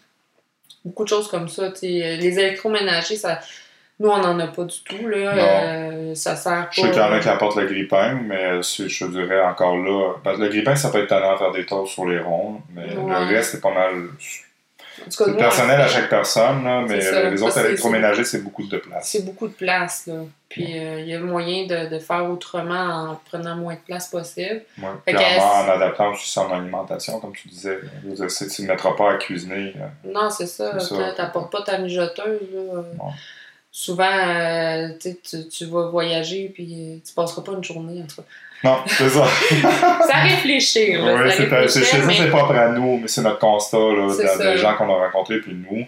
Beaucoup 0.84 1.04
de 1.04 1.08
choses 1.08 1.28
comme 1.28 1.48
ça. 1.48 1.70
tu 1.70 1.78
sais. 1.80 2.16
Les 2.16 2.38
électroménagers, 2.38 3.16
ça, 3.16 3.40
nous, 4.00 4.08
on 4.08 4.18
n'en 4.18 4.38
a 4.38 4.46
pas 4.46 4.64
du 4.64 4.80
tout. 4.84 5.08
Là. 5.08 5.16
Euh, 5.16 6.14
ça 6.14 6.36
sert 6.36 6.52
pas. 6.52 6.68
Je 6.70 6.80
sais 6.82 6.90
qu'il 6.90 6.98
y 6.98 7.02
en 7.02 7.12
a 7.12 7.18
qui 7.18 7.28
apportent 7.28 7.56
le 7.56 7.66
grille-pain, 7.66 8.20
mais 8.24 8.62
je 8.62 9.06
dirais 9.06 9.40
encore 9.42 9.76
là. 9.76 10.14
Parce 10.22 10.36
que 10.38 10.42
le 10.42 10.48
grille-pain, 10.48 10.76
ça 10.76 10.90
peut 10.90 10.98
être 11.02 11.08
tannant 11.08 11.34
à 11.34 11.38
faire 11.38 11.52
des 11.52 11.66
toasts 11.66 11.92
sur 11.94 12.06
les 12.06 12.18
ronds, 12.20 12.60
mais 12.74 12.94
Ouais. 12.96 13.20
le 13.20 13.26
reste, 13.36 13.52
c'est 13.52 13.60
pas 13.60 13.72
mal. 13.74 14.08
C'est 15.08 15.36
personnel 15.36 15.78
on- 15.80 15.84
à 15.84 15.86
chaque 15.86 16.08
personne, 16.10 16.64
là, 16.64 16.82
mais 16.86 17.00
ça. 17.00 17.30
les 17.30 17.40
autres 17.40 17.64
électroménagers, 17.64 18.24
c'est 18.24 18.42
beaucoup 18.42 18.66
de 18.66 18.78
place. 18.78 19.08
C'est 19.08 19.24
beaucoup 19.24 19.46
de 19.46 19.52
place, 19.52 20.06
là. 20.08 20.14
Puis 20.48 20.76
euh, 20.76 20.98
il 21.00 21.06
y 21.08 21.14
a 21.14 21.20
moyen 21.20 21.66
de, 21.66 21.88
de 21.88 21.98
faire 22.00 22.28
autrement 22.28 23.10
en 23.12 23.20
prenant 23.30 23.54
moins 23.54 23.74
de 23.74 23.80
place 23.80 24.08
possible. 24.08 24.62
Ouais. 24.82 24.88
Fait 25.04 25.12
que- 25.12 25.40
en, 25.40 25.68
adaptant 25.70 26.10
aussi 26.10 26.28
son 26.28 26.52
alimentation, 26.52 27.20
comme 27.20 27.32
tu 27.32 27.46
disais. 27.48 27.78
Tu 28.02 28.62
ne 28.62 28.66
mettras 28.66 28.92
pas 28.96 29.12
à 29.12 29.14
cuisiner. 29.18 29.72
euh, 29.76 30.10
Non, 30.12 30.30
c'est 30.30 30.46
ça. 30.46 30.72
T'a- 30.76 31.12
T'apportes 31.12 31.52
pas 31.52 31.62
ta 31.62 31.78
mijoteuse, 31.78 32.40
là. 32.52 32.82
Souvent, 33.70 34.04
euh, 34.10 34.88
tu, 35.00 35.48
tu, 35.48 35.64
vas 35.66 35.88
voyager, 35.88 36.50
puis 36.52 36.74
euh, 36.74 36.98
tu 37.06 37.12
passeras 37.14 37.42
pas 37.42 37.52
une 37.52 37.62
journée, 37.64 38.02
en 38.02 38.06
tout 38.06 38.22
cas. 38.22 38.28
Non, 38.64 38.78
c'est 38.86 39.08
ça. 39.08 39.24
Ça 40.08 40.16
réfléchir, 40.22 41.00
ça 41.04 41.68
c'est 41.68 41.84
ça, 41.84 41.98
mais- 41.98 42.16
c'est 42.16 42.28
propre 42.28 42.56
à 42.56 42.70
nous, 42.70 42.98
mais 42.98 43.06
c'est 43.08 43.22
notre 43.22 43.38
constat 43.38 43.76
là, 43.78 44.06
de- 44.08 44.52
des 44.52 44.58
gens 44.58 44.74
qu'on 44.76 44.90
a 44.92 45.06
rencontrés 45.06 45.38
puis 45.40 45.54
nous. 45.54 45.86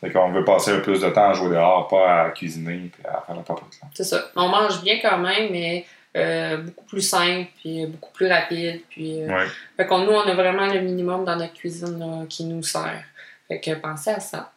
Fait 0.00 0.10
qu'on 0.10 0.30
veut 0.30 0.44
passer 0.44 0.70
un 0.72 0.76
peu 0.76 0.82
plus 0.92 1.00
de 1.00 1.08
temps 1.10 1.30
à 1.30 1.32
jouer 1.32 1.50
dehors, 1.50 1.88
pas 1.88 2.24
à 2.26 2.30
cuisiner 2.30 2.90
puis 2.92 3.02
à 3.06 3.22
faire 3.26 3.34
la 3.36 3.42
là. 3.42 3.88
C'est 3.94 4.04
ça. 4.04 4.30
On 4.36 4.48
mange 4.48 4.82
bien 4.82 4.98
quand 5.00 5.18
même, 5.18 5.50
mais 5.50 5.84
euh, 6.16 6.58
beaucoup 6.58 6.84
plus 6.86 7.02
simple, 7.02 7.48
puis 7.60 7.86
beaucoup 7.86 8.12
plus 8.12 8.26
rapide. 8.28 8.80
Puis, 8.90 9.22
euh, 9.22 9.26
Ouais. 9.28 9.46
Fait 9.76 9.86
qu'on 9.86 9.98
nous, 9.98 10.12
on 10.12 10.22
a 10.22 10.34
vraiment 10.34 10.66
le 10.66 10.80
minimum 10.80 11.24
dans 11.24 11.36
notre 11.36 11.54
cuisine 11.54 11.98
là, 11.98 12.26
qui 12.28 12.44
nous 12.44 12.62
sert. 12.62 13.02
Fait 13.48 13.60
que 13.60 13.74
pensez 13.74 14.10
à 14.10 14.20
ça 14.20 14.52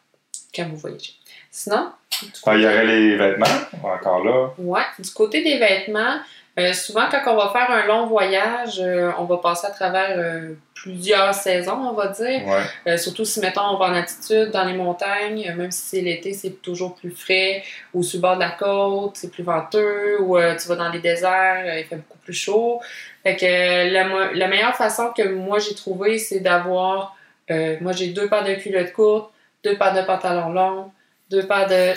quand 0.54 0.68
vous 0.68 0.76
voyagez. 0.76 1.12
Sinon, 1.50 1.90
Il 2.22 2.60
y 2.60 2.66
aurait 2.66 2.84
les 2.84 3.16
vêtements, 3.16 3.46
encore 3.82 4.24
là. 4.24 4.50
Ouais, 4.58 4.82
du 4.98 5.10
côté 5.10 5.42
des 5.42 5.58
vêtements, 5.58 6.18
euh, 6.58 6.72
souvent 6.72 7.06
quand 7.10 7.20
on 7.26 7.36
va 7.36 7.50
faire 7.50 7.70
un 7.70 7.86
long 7.86 8.06
voyage, 8.06 8.80
euh, 8.80 9.12
on 9.18 9.24
va 9.24 9.36
passer 9.36 9.66
à 9.66 9.70
travers 9.70 10.14
euh, 10.16 10.54
plusieurs 10.74 11.34
saisons, 11.34 11.76
on 11.76 11.92
va 11.92 12.08
dire. 12.08 12.40
Ouais. 12.86 12.96
Surtout 12.96 13.26
si, 13.26 13.40
mettons, 13.40 13.60
on 13.60 13.76
va 13.76 13.86
en 13.86 13.94
altitude, 13.94 14.52
dans 14.52 14.64
les 14.64 14.72
montagnes, 14.72 15.52
même 15.54 15.70
si 15.70 15.82
c'est 15.82 16.00
l'été, 16.00 16.32
c'est 16.32 16.62
toujours 16.62 16.94
plus 16.94 17.10
frais, 17.10 17.62
ou 17.92 18.02
sur 18.02 18.18
le 18.18 18.22
bord 18.22 18.36
de 18.36 18.40
la 18.40 18.50
côte, 18.52 19.16
c'est 19.16 19.30
plus 19.30 19.42
venteux, 19.42 20.18
ou 20.22 20.38
tu 20.38 20.68
vas 20.68 20.76
dans 20.76 20.88
les 20.88 21.00
déserts, 21.00 21.78
il 21.78 21.84
fait 21.84 21.96
beaucoup 21.96 22.18
plus 22.24 22.32
chaud. 22.32 22.80
Fait 23.22 23.36
que 23.36 23.92
la, 23.92 24.32
la 24.32 24.48
meilleure 24.48 24.76
façon 24.76 25.10
que 25.14 25.28
moi 25.28 25.58
j'ai 25.58 25.74
trouvé, 25.74 26.18
c'est 26.18 26.40
d'avoir, 26.40 27.16
moi 27.50 27.92
j'ai 27.92 28.08
deux 28.08 28.28
paires 28.28 28.44
de 28.44 28.54
culottes 28.54 28.92
courtes, 28.92 29.30
deux 29.62 29.76
paires 29.76 29.92
de 29.92 30.02
pantalons 30.06 30.52
longs, 30.52 30.90
deux 31.30 31.46
paires 31.46 31.66
de 31.68 31.92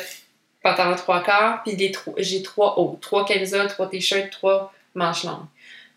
pantalons 0.63 0.95
trois 0.95 1.21
quarts, 1.23 1.61
puis 1.63 1.75
des 1.75 1.91
tro- 1.91 2.15
j'ai 2.17 2.41
trois 2.43 2.77
hauts, 2.79 2.97
trois 3.01 3.25
camisoles, 3.25 3.67
trois 3.67 3.89
t-shirts, 3.89 4.29
trois 4.31 4.73
manches 4.95 5.23
longues. 5.23 5.45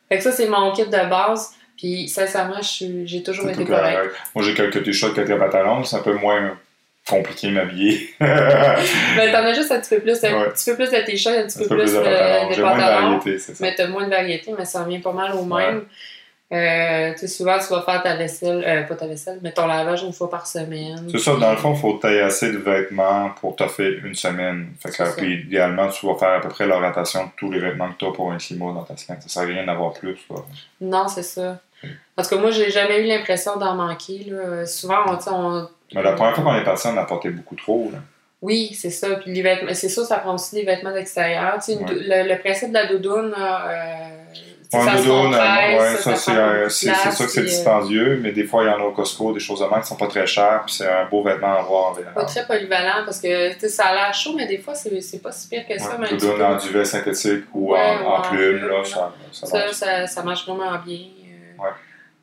Fait 0.09 0.19
que 0.19 0.23
ça, 0.25 0.33
c'est 0.33 0.47
mon 0.49 0.73
kit 0.73 0.85
de 0.85 0.91
base. 1.09 1.51
Puis 1.77 2.09
sincèrement, 2.09 2.61
j'ai 2.61 3.23
toujours 3.25 3.49
été 3.49 3.65
correct. 3.65 3.97
correct. 3.97 4.15
Moi, 4.35 4.45
j'ai 4.45 4.55
quelques 4.55 4.85
t-shirts, 4.85 5.15
quelques 5.15 5.37
pantalons. 5.37 5.83
C'est 5.83 5.97
un 5.97 6.01
peu 6.03 6.13
moins 6.13 6.57
compliqué 7.09 7.49
de 7.49 7.53
m'habiller. 7.55 8.15
Ben, 8.21 9.33
t'en 9.33 9.39
as 9.45 9.55
juste 9.55 9.73
un 9.73 9.81
petit 9.81 9.97
peu 9.97 10.01
plus, 10.01 10.23
un 10.25 10.33
Ouais. 10.43 10.51
petit 10.51 10.71
peu 10.71 10.77
plus 10.77 10.91
de 10.91 11.05
t-shirts, 11.05 11.37
un 11.39 11.47
petit 11.47 11.59
un 11.59 11.63
peu 11.63 11.69
plus 11.77 11.79
plus 11.85 11.93
de 11.95 11.99
pantalons. 11.99 12.51
de 12.51 12.61
moins 12.61 12.77
variété, 12.77 13.39
ça. 13.39 13.53
Mais 13.61 13.75
t'as 13.75 13.89
moins 13.89 14.05
de 14.05 14.11
variété, 14.11 14.53
mais 14.57 14.65
ça 14.65 14.85
revient 14.85 15.01
pas 15.01 15.13
mal 15.13 15.33
au 15.35 15.43
Ouais. 15.45 15.75
Euh, 16.53 17.13
tu 17.13 17.19
sais, 17.21 17.29
souvent, 17.29 17.59
tu 17.59 17.73
vas 17.73 17.81
faire 17.83 18.03
ta 18.03 18.15
vaisselle, 18.17 18.63
euh, 18.67 18.83
pas 18.83 18.95
ta 18.95 19.07
vaisselle, 19.07 19.39
mais 19.43 19.53
ton 19.53 19.67
lavage 19.67 20.03
une 20.03 20.13
fois 20.13 20.29
par 20.29 20.47
semaine. 20.47 21.09
C'est 21.11 21.19
ça, 21.19 21.35
dans 21.37 21.51
le 21.51 21.57
fond, 21.57 21.73
il 21.75 21.81
faut 21.81 21.95
tailler 21.95 22.21
assez 22.21 22.53
de 22.53 22.59
vêtements 22.59 23.31
pour 23.41 23.57
te 23.57 23.67
faire 23.69 23.93
une 24.05 24.15
semaine. 24.15 24.69
Fait 24.81 24.91
que, 24.91 25.17
puis, 25.17 25.41
idéalement, 25.41 25.89
tu 25.89 26.07
vas 26.07 26.15
faire 26.17 26.35
à 26.35 26.41
peu 26.41 26.49
près 26.51 26.67
la 26.67 26.79
rotation 26.79 27.25
de 27.25 27.31
tous 27.39 27.51
les 27.51 27.59
vêtements 27.59 27.89
que 27.91 27.97
tu 27.99 28.05
as 28.05 28.13
pour 28.13 28.31
un 28.31 28.37
climat 28.37 28.73
dans 28.75 28.83
ta 28.85 28.97
semaine. 28.99 29.21
Ça 29.23 29.29
sert 29.29 29.43
à 29.43 29.47
rien 29.47 29.65
d'avoir 29.65 29.95
plus. 29.95 30.19
là. 30.29 30.37
Non, 30.83 31.09
c'est 31.09 31.23
ça. 31.23 31.59
Tout 31.83 32.29
cas, 32.29 32.37
moi, 32.37 32.51
j'ai 32.51 32.71
jamais 32.71 33.01
eu 33.03 33.07
l'impression 33.09 33.57
d'en 33.57 33.75
manquer. 33.75 34.27
Là. 34.29 34.67
Souvent, 34.67 34.99
on, 35.09 35.33
on... 35.35 35.69
Mais 35.95 36.03
la 36.03 36.13
première 36.13 36.35
fois 36.35 36.45
qu'on 36.45 36.55
est 36.55 36.65
parti, 36.65 36.87
on 36.87 36.97
apportait 36.99 37.31
beaucoup 37.31 37.57
trop. 37.57 37.89
Là. 37.93 37.99
Oui, 38.43 38.77
c'est 38.79 38.91
ça. 38.91 39.09
Puis 39.17 39.33
les 39.33 39.41
vêtements, 39.43 39.73
c'est 39.73 39.89
ça, 39.89 40.05
ça 40.05 40.19
prend 40.19 40.35
aussi 40.35 40.55
des 40.55 40.65
vêtements 40.65 40.93
d'extérieur. 40.93 41.55
Tu 41.65 41.73
sais, 41.73 41.79
Ouais. 41.79 41.85
le, 42.25 42.29
le 42.35 42.39
principe 42.41 42.69
de 42.69 42.75
la 42.75 42.87
doudoune, 42.87 43.31
là, 43.31 43.67
euh, 43.69 44.22
Un 44.75 44.85
ça 44.85 44.93
compresse, 44.93 45.81
ouais, 45.81 45.97
ça, 45.97 46.17
ça, 46.17 46.69
c'est 46.71 46.95
sûr 47.13 47.27
que 47.27 47.31
c'est 47.33 47.41
euh, 47.41 47.45
dispendieux, 47.45 48.19
mais 48.23 48.33
des 48.33 48.45
fois, 48.45 48.65
il 48.65 48.67
y 48.67 48.71
en 48.71 48.81
a 48.81 48.85
au 48.85 48.93
Costco, 48.93 49.33
des 49.33 49.41
choses 49.41 49.61
de 49.61 49.67
même 49.67 49.81
qui 49.81 49.87
sont 49.89 49.97
pas 49.97 50.07
très 50.07 50.27
chères, 50.27 50.63
puis 50.67 50.75
c'est 50.77 50.89
un 50.89 51.05
beau 51.07 51.23
vêtement 51.23 51.55
à 51.55 51.61
avoir 51.61 51.93
en 51.93 51.95
Pas 52.15 52.25
très 52.25 52.47
polyvalent 52.47 53.05
parce 53.05 53.21
que 53.21 53.53
tu 53.53 53.61
sais, 53.61 53.69
ça 53.69 53.87
a 53.87 53.95
l'air 53.95 54.15
chaud, 54.15 54.35
mais 54.37 54.47
des 54.47 54.59
fois, 54.59 54.75
c'est 54.75 55.23
pas 55.23 55.33
si 55.33 55.49
pire 55.49 55.67
que 55.69 55.79
ça. 55.79 55.99
Ouais, 55.99 56.11
même 56.11 56.43
en 56.43 56.57
duvet 56.57 56.85
synthétique 56.85 57.45
ou 57.53 57.73
Ouais, 57.73 57.81
en, 57.81 58.07
en 58.07 58.19
en 58.19 58.23
plume, 58.23 58.67
là, 58.67 58.85
ça, 58.85 59.13
ça, 59.33 59.47
Ça, 59.47 59.59
marche. 59.59 59.73
ça, 59.73 60.07
ça 60.07 60.23
marche 60.23 60.47
vraiment 60.47 60.79
bien. 60.85 60.99
euh. 61.59 61.65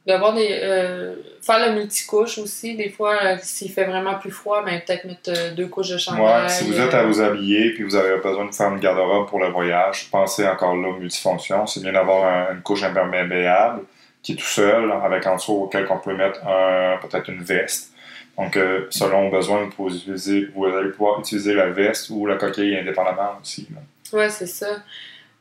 D'avoir 0.07 0.33
des. 0.33 0.47
euh, 0.63 1.15
faire 1.41 1.67
le 1.69 1.75
multicouche 1.75 2.37
aussi, 2.39 2.75
des 2.75 2.89
fois, 2.89 3.17
euh, 3.23 3.35
s'il 3.41 3.71
fait 3.71 3.83
vraiment 3.85 4.15
plus 4.15 4.31
froid, 4.31 4.63
ben, 4.65 4.81
peut-être 4.85 5.05
mettre 5.05 5.29
euh, 5.29 5.51
deux 5.53 5.67
couches 5.67 5.89
de 5.89 5.97
chandail. 5.97 6.43
Ouais, 6.43 6.49
si 6.49 6.63
vous 6.65 6.79
êtes 6.79 6.93
à 6.93 7.01
euh, 7.01 7.05
vous 7.07 7.21
habiller 7.21 7.73
puis 7.73 7.83
vous 7.83 7.95
avez 7.95 8.17
besoin 8.17 8.45
de 8.45 8.53
faire 8.55 8.69
une 8.73 8.79
garde-robe 8.79 9.27
pour 9.27 9.39
le 9.39 9.49
voyage, 9.49 10.09
pensez 10.09 10.47
encore 10.47 10.75
là 10.75 10.87
au 10.89 10.93
multifonction. 10.97 11.67
C'est 11.67 11.81
bien 11.81 11.91
d'avoir 11.91 12.25
un- 12.25 12.55
une 12.55 12.61
couche 12.61 12.81
imperméable 12.83 13.81
qui 14.23 14.33
est 14.33 14.35
tout 14.35 14.43
seul, 14.45 14.91
avec 15.03 15.25
en 15.27 15.35
dessous 15.35 15.53
auquel 15.63 15.85
on 15.89 15.97
peut 15.97 16.15
mettre 16.15 16.45
un- 16.47 16.97
peut-être 16.97 17.29
une 17.29 17.43
veste. 17.43 17.91
Donc, 18.37 18.55
euh, 18.57 18.87
selon 18.89 19.29
besoin, 19.29 19.63
vous, 19.65 19.69
pouvez 19.69 19.95
utiliser, 19.95 20.47
vous 20.55 20.65
allez 20.65 20.89
pouvoir 20.91 21.19
utiliser 21.19 21.53
la 21.53 21.67
veste 21.67 22.09
ou 22.09 22.25
la 22.25 22.35
coquille 22.35 22.75
indépendamment 22.77 23.37
aussi. 23.41 23.67
là. 23.73 24.17
Ouais, 24.17 24.29
c'est 24.29 24.47
ça. 24.47 24.77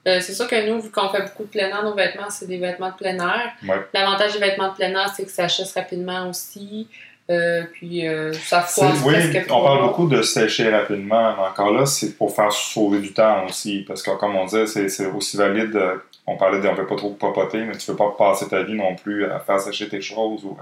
Euh, 0.07 0.21
c'est 0.21 0.33
sûr 0.33 0.47
que 0.47 0.67
nous, 0.69 0.81
vu 0.81 0.91
qu'on 0.91 1.09
fait 1.11 1.23
beaucoup 1.23 1.45
de 1.45 1.49
plein 1.51 1.69
air, 1.69 1.83
nos 1.83 1.95
vêtements, 1.95 2.31
c'est 2.31 2.47
des 2.47 2.59
vêtements 2.59 2.91
de 2.91 2.95
plein 2.97 3.17
air. 3.19 3.53
Ouais. 3.67 3.81
L'avantage 3.93 4.33
des 4.35 4.39
vêtements 4.39 4.69
de 4.71 4.75
plein 4.75 4.91
air, 4.91 5.13
c'est 5.15 5.25
que 5.25 5.31
ça 5.31 5.49
chasse 5.49 5.75
rapidement 5.75 6.29
aussi. 6.31 6.89
Euh, 7.31 7.65
puis 7.75 8.07
euh, 8.09 8.33
ça 8.33 8.63
froisse 8.63 9.01
Oui, 9.05 9.13
presque 9.13 9.51
on 9.53 9.63
parle 9.63 9.83
beaucoup 9.83 10.09
de 10.09 10.23
sécher 10.23 10.71
rapidement, 10.71 11.35
mais 11.37 11.43
encore 11.43 11.73
là, 11.73 11.85
c'est 11.85 12.17
pour 12.17 12.35
faire 12.35 12.51
sauver 12.51 13.01
du 13.01 13.13
temps 13.13 13.45
aussi. 13.47 13.85
Parce 13.87 14.03
que, 14.03 14.11
comme 14.17 14.35
on 14.35 14.47
disait, 14.47 14.89
c'est 14.89 15.07
aussi 15.07 15.37
valide. 15.37 15.77
euh, 15.77 15.97
On 16.27 16.39
parlait 16.39 16.61
de 16.61 16.67
on 16.69 16.75
peut 16.75 16.87
pas 16.87 16.97
trop 16.97 17.11
papoter, 17.11 17.59
mais 17.65 17.77
tu 17.77 17.91
veux 17.91 17.97
pas 17.99 18.15
passer 18.17 18.49
ta 18.49 18.63
vie 18.63 18.75
non 18.75 18.95
plus 18.97 19.27
à 19.27 19.41
faire 19.41 19.61
sécher 19.61 19.91
tes 19.91 20.01
choses 20.01 20.43
ou, 20.45 20.57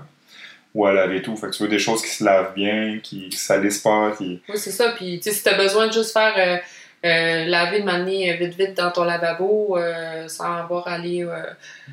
ou 0.74 0.86
à 0.86 0.92
laver 0.92 1.22
tout. 1.22 1.36
Fait 1.36 1.46
que 1.46 1.52
tu 1.52 1.62
veux 1.62 1.68
des 1.68 1.78
choses 1.78 2.02
qui 2.02 2.08
se 2.08 2.24
lavent 2.24 2.52
bien, 2.54 2.98
qui 3.00 3.30
salissent 3.30 3.82
pas, 3.82 4.10
qui. 4.18 4.40
Oui, 4.48 4.58
c'est 4.58 4.72
ça. 4.72 4.90
Puis, 4.96 5.18
tu 5.20 5.30
sais, 5.30 5.36
si 5.36 5.44
t'as 5.44 5.56
besoin 5.56 5.86
de 5.86 5.92
juste 5.92 6.12
faire 6.12 6.60
euh, 7.06 7.44
euh, 7.44 7.44
laver 7.46 7.80
de 7.80 7.84
manière 7.84 8.36
vite, 8.38 8.54
vite 8.58 8.74
dans 8.76 8.90
ton 8.90 9.04
lavabo, 9.04 9.76
euh, 9.78 10.28
sans 10.28 10.56
avoir 10.56 10.86
à 10.88 10.92
aller 10.94 11.22
euh, 11.24 11.42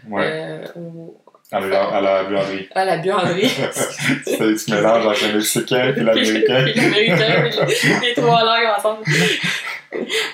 Ouais, 0.10 0.24
euh, 0.26 0.66
au- 0.76 1.18
à, 1.52 1.60
la, 1.60 1.84
à 1.98 2.02
la 2.02 2.24
buanderie. 2.24 2.70
à 2.74 2.86
la 2.86 2.98
buanderie. 2.98 3.50
tu 4.26 4.72
mélanges 4.74 5.06
entre 5.06 5.28
le 5.28 5.34
mexicain 5.36 5.94
et 5.96 6.00
l'américain. 6.00 6.66
L'américain, 6.66 7.50
les 8.02 8.14
trois 8.16 8.44
langues 8.44 8.70
ensemble. 8.78 9.04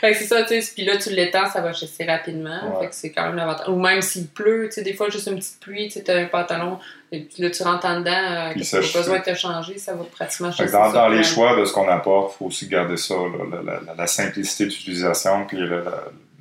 Fait 0.02 0.12
que 0.12 0.18
c'est 0.18 0.26
ça, 0.26 0.44
tu 0.44 0.62
sais. 0.62 0.72
Puis 0.74 0.86
là, 0.86 0.98
tu 0.98 1.10
l'étends, 1.10 1.48
ça 1.50 1.62
va 1.62 1.74
chasser 1.74 2.06
rapidement. 2.06 2.60
Ouais. 2.76 2.82
Fait 2.86 2.90
que 2.90 2.96
c'est 2.96 3.12
quand 3.12 3.24
même 3.28 3.36
l'avantage. 3.36 3.68
Ou 3.70 3.76
même 3.80 4.02
s'il 4.02 4.28
pleut, 4.28 4.66
tu 4.70 4.76
sais, 4.76 4.82
des 4.84 4.94
fois, 4.94 5.10
juste 5.10 5.28
une 5.28 5.38
petite 5.38 5.60
pluie, 5.60 5.88
tu 5.88 5.94
sais, 5.96 6.04
t'as 6.04 6.20
un 6.20 6.26
pantalon, 6.26 6.80
et 7.12 7.22
puis 7.22 7.42
là, 7.44 7.50
tu 7.50 7.64
rentres 7.64 7.86
en 7.86 8.00
dedans, 8.00 8.12
euh, 8.12 8.54
je 8.56 8.92
pas 8.94 9.00
besoin 9.00 9.20
de 9.20 9.24
te 9.24 9.34
changer, 9.36 9.78
ça 9.78 9.94
va 9.94 10.04
pratiquement 10.04 10.52
chasser 10.52 10.72
dans, 10.72 10.92
dans 10.92 11.08
les 11.10 11.24
choix 11.24 11.56
de 11.60 11.66
ce 11.66 11.74
qu'on 11.74 11.88
apporte, 11.90 12.34
il 12.34 12.38
faut 12.38 12.46
aussi 12.46 12.68
garder 12.68 12.98
ça, 12.98 13.16
là, 13.16 13.46
la, 13.52 13.62
la- 13.74 13.80
la- 13.86 13.94
la 13.96 14.08
simplicité 14.08 14.66
d'utilisation, 14.66 15.46
puis 15.48 15.58
la, 15.58 15.82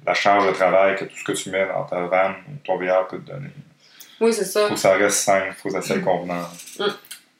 la- 0.07 0.15
charge 0.15 0.47
de 0.47 0.53
travail 0.53 0.97
que 0.97 1.05
tout 1.05 1.17
ce 1.19 1.25
que 1.25 1.33
tu 1.33 1.51
mets 1.51 1.67
dans 1.67 1.85
ta 1.85 2.01
van 2.07 2.31
ou 2.49 2.53
ton 2.65 2.79
VR 2.79 3.07
peut 3.09 3.19
te 3.19 3.31
donner. 3.31 3.51
Oui, 4.21 4.33
c'est 4.33 4.45
ça. 4.47 4.67
faut 4.69 4.75
que 4.75 4.81
ça 4.81 4.95
reste 4.95 5.19
simple, 5.19 5.55
faut 5.63 5.69
que 5.69 5.75
ça 5.75 5.83
soit 5.83 5.99
convenant. 6.01 6.43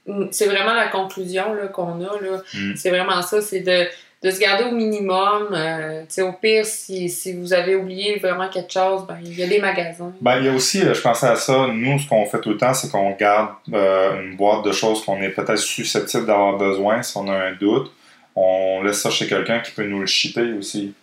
Mm, 0.07 0.27
C'est 0.31 0.47
vraiment 0.47 0.75
la 0.75 0.89
conclusion 0.89 1.55
là, 1.55 1.67
qu'on 1.69 2.01
a. 2.03 2.21
Là. 2.21 2.43
Mm. 2.55 2.77
C'est 2.77 2.91
vraiment 2.91 3.21
ça, 3.23 3.41
c'est 3.43 3.61
de, 3.61 3.87
de 4.23 4.31
se 4.31 4.41
garder 4.41 4.65
au 4.65 4.73
minimum. 4.73 5.49
Euh, 5.53 6.05
au 6.21 6.33
pire, 6.33 6.67
si, 6.67 7.09
si 7.09 7.33
vous 7.35 7.53
avez 7.53 7.77
oublié 7.77 8.19
vraiment 8.19 8.49
quelque 8.49 8.73
chose, 8.73 9.07
ben, 9.07 9.19
il 9.23 9.39
y 9.39 9.43
a 9.43 9.47
des 9.47 9.61
magasins. 9.61 10.13
Ben, 10.21 10.39
il 10.39 10.47
y 10.47 10.49
a 10.49 10.53
aussi, 10.53 10.83
euh, 10.83 10.93
je 10.95 11.01
pensais 11.01 11.27
à 11.27 11.37
ça, 11.37 11.69
nous, 11.73 11.99
ce 11.99 12.09
qu'on 12.09 12.27
fait 12.27 12.41
tout 12.41 12.51
le 12.51 12.57
temps, 12.57 12.75
c'est 12.75 12.91
qu'on 12.91 13.13
garde 13.13 13.51
euh, 13.73 14.23
une 14.23 14.37
boîte 14.37 14.65
de 14.65 14.73
choses 14.73 15.05
qu'on 15.05 15.21
est 15.23 15.31
peut-être 15.31 15.59
susceptible 15.59 16.27
d'avoir 16.27 16.57
besoin 16.57 17.03
si 17.03 17.17
on 17.17 17.29
a 17.29 17.35
un 17.35 17.53
doute. 17.53 17.93
On 18.35 18.83
laisse 18.83 19.01
ça 19.01 19.11
chez 19.11 19.27
quelqu'un 19.27 19.61
qui 19.61 19.73
peut 19.73 19.85
nous 19.85 20.01
le 20.01 20.07
shipper 20.07 20.53
aussi. 20.59 20.95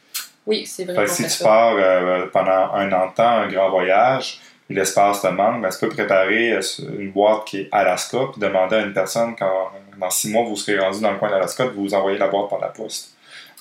Oui, 0.45 0.65
c'est 0.65 0.86
vrai. 0.86 1.07
Si 1.07 1.24
tu 1.24 1.29
ça. 1.29 1.43
pars 1.43 1.75
euh, 1.78 2.25
pendant 2.32 2.73
un 2.73 2.91
an 2.91 3.08
de 3.08 3.13
temps, 3.15 3.28
un 3.28 3.47
grand 3.47 3.69
voyage, 3.69 4.39
l'espace 4.69 5.21
te 5.21 5.28
manque, 5.28 5.62
ben, 5.62 5.69
tu 5.69 5.80
peux 5.80 5.89
préparer 5.89 6.60
une 6.97 7.12
boîte 7.12 7.45
qui 7.45 7.62
est 7.62 7.69
Alaska, 7.71 8.17
puis 8.32 8.41
demander 8.41 8.75
à 8.75 8.82
une 8.82 8.93
personne 8.93 9.36
quand 9.38 9.71
dans 9.99 10.10
six 10.10 10.29
mois 10.29 10.43
vous 10.43 10.55
serez 10.55 10.77
rendu 10.79 11.01
dans 11.01 11.12
le 11.12 11.17
coin 11.17 11.29
d'Alaska, 11.29 11.65
vous 11.65 11.93
envoyer 11.93 12.17
la 12.17 12.27
boîte 12.27 12.49
par 12.49 12.60
la 12.60 12.67
poste. 12.69 13.12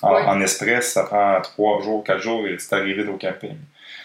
En, 0.01 0.39
express, 0.41 0.91
ça 0.93 1.03
prend 1.03 1.41
trois 1.41 1.81
jours, 1.81 2.03
quatre 2.03 2.19
jours 2.19 2.45
et 2.47 2.57
c'est 2.59 2.73
arrivé 2.75 3.07
au 3.07 3.17
camping. 3.17 3.57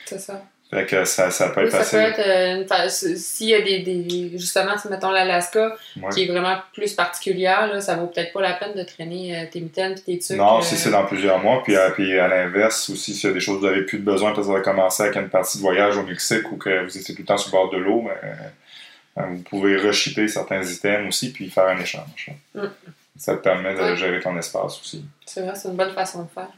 C'est 0.07 0.19
ça. 0.21 0.43
Fait 0.71 0.87
que 0.87 1.05
ça, 1.05 1.33
ça 1.33 1.49
peut 1.49 1.63
Oui, 1.63 1.67
être 1.67 1.73
ça 1.73 1.79
facile. 1.79 1.99
peut 2.15 2.21
être 2.23 2.71
euh, 2.71 2.89
S'il 3.17 3.49
y 3.49 3.55
a 3.55 3.61
des, 3.61 3.81
des. 3.81 4.31
Justement, 4.39 4.79
si 4.79 4.87
mettons 4.89 5.11
l'Alaska, 5.11 5.75
qui 6.15 6.23
est 6.23 6.27
vraiment 6.29 6.57
plus 6.73 6.93
particulière, 6.95 7.67
là, 7.67 7.81
ça 7.81 7.97
vaut 7.97 8.07
peut-être 8.07 8.33
pas 8.33 8.41
la 8.41 8.53
peine 8.53 8.75
de 8.77 8.85
traîner 8.85 9.37
euh, 9.37 9.45
tes 9.51 9.61
mitaines 9.61 9.93
et 9.99 10.01
tes 10.01 10.19
trucs. 10.21 10.37
Non, 10.39 10.59
euh, 10.59 10.63
si 10.63 10.77
c'est 10.77 10.91
dans 10.93 11.05
plusieurs 11.07 11.41
mois, 11.41 11.61
puis, 11.65 11.75
à- 11.77 11.91
puis 11.91 12.17
à 12.21 12.29
l'inverse 12.29 12.89
aussi, 12.89 13.15
s'il 13.15 13.29
y 13.29 13.33
a 13.33 13.35
des 13.35 13.41
choses 13.41 13.57
que 13.57 13.61
vous 13.63 13.67
n'avez 13.67 13.83
plus 13.85 13.99
de 13.99 14.05
besoin, 14.05 14.31
peut-être 14.31 14.43
que 14.43 14.47
vous 14.51 14.55
avez 14.55 14.63
commencé 14.63 15.03
avec 15.03 15.17
une 15.17 15.29
partie 15.29 15.59
de 15.59 15.63
voyage 15.63 15.97
au 15.97 16.05
Mexique 16.05 16.51
ou 16.53 16.57
que 16.57 16.85
vous 16.85 16.97
étiez 16.97 17.17
tout 17.17 17.23
le 17.23 17.27
temps 17.27 17.37
sur 17.37 17.49
le 17.49 17.53
bord 17.61 17.71
de 17.71 17.77
l'eau, 17.79 18.03
mais 18.03 18.13
euh, 18.29 18.35
vous 19.29 19.43
pouvez 19.43 19.77
reshipper 19.77 20.29
certains 20.29 20.63
items 20.63 21.09
aussi 21.09 21.33
puis 21.33 21.51
faire 21.51 21.67
un 21.69 21.79
échange. 21.79 22.31
Mm. 22.55 22.65
Ça 23.17 23.37
te 23.37 23.43
permet 23.43 23.75
de 23.75 23.81
Ouais. 23.81 23.97
gérer 23.97 24.21
ton 24.21 24.37
espace 24.39 24.81
aussi. 24.81 25.05
C'est 25.27 25.43
vrai, 25.43 25.55
c'est 25.55 25.69
une 25.69 25.77
bonne 25.77 25.93
façon 25.93 26.23
de 26.23 26.29
faire. 26.31 26.49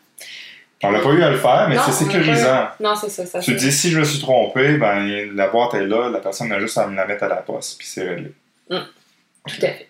On 0.85 0.91
l'a 0.91 1.01
pas 1.01 1.11
eu 1.11 1.23
à 1.23 1.31
le 1.31 1.39
faire, 1.39 1.67
mais 1.69 1.77
c'est 1.79 1.93
sécurisant. 1.93 2.69
Non, 2.81 2.95
c'est 2.97 3.09
ça. 3.09 3.25
ça 3.27 3.41
Tu 3.41 3.55
dis, 3.55 3.71
si 3.71 3.91
je 3.91 3.99
me 4.01 4.05
suis 4.05 4.21
trompé, 4.21 4.77
ben, 4.79 5.31
la 5.35 5.49
boîte 5.49 5.75
est 5.75 5.87
là, 5.87 6.09
la 6.09 6.19
personne 6.19 6.51
a 6.53 6.59
juste 6.59 6.77
à 6.79 6.87
me 6.89 6.97
la 6.97 7.07
mettre 7.07 7.23
à 7.25 7.29
la 7.29 7.37
poste, 7.37 7.79
puis 7.79 7.87
c'est 7.87 8.09
réglé. 8.09 8.33
Tout 8.69 8.77
à 9.63 9.67
fait. 9.67 9.89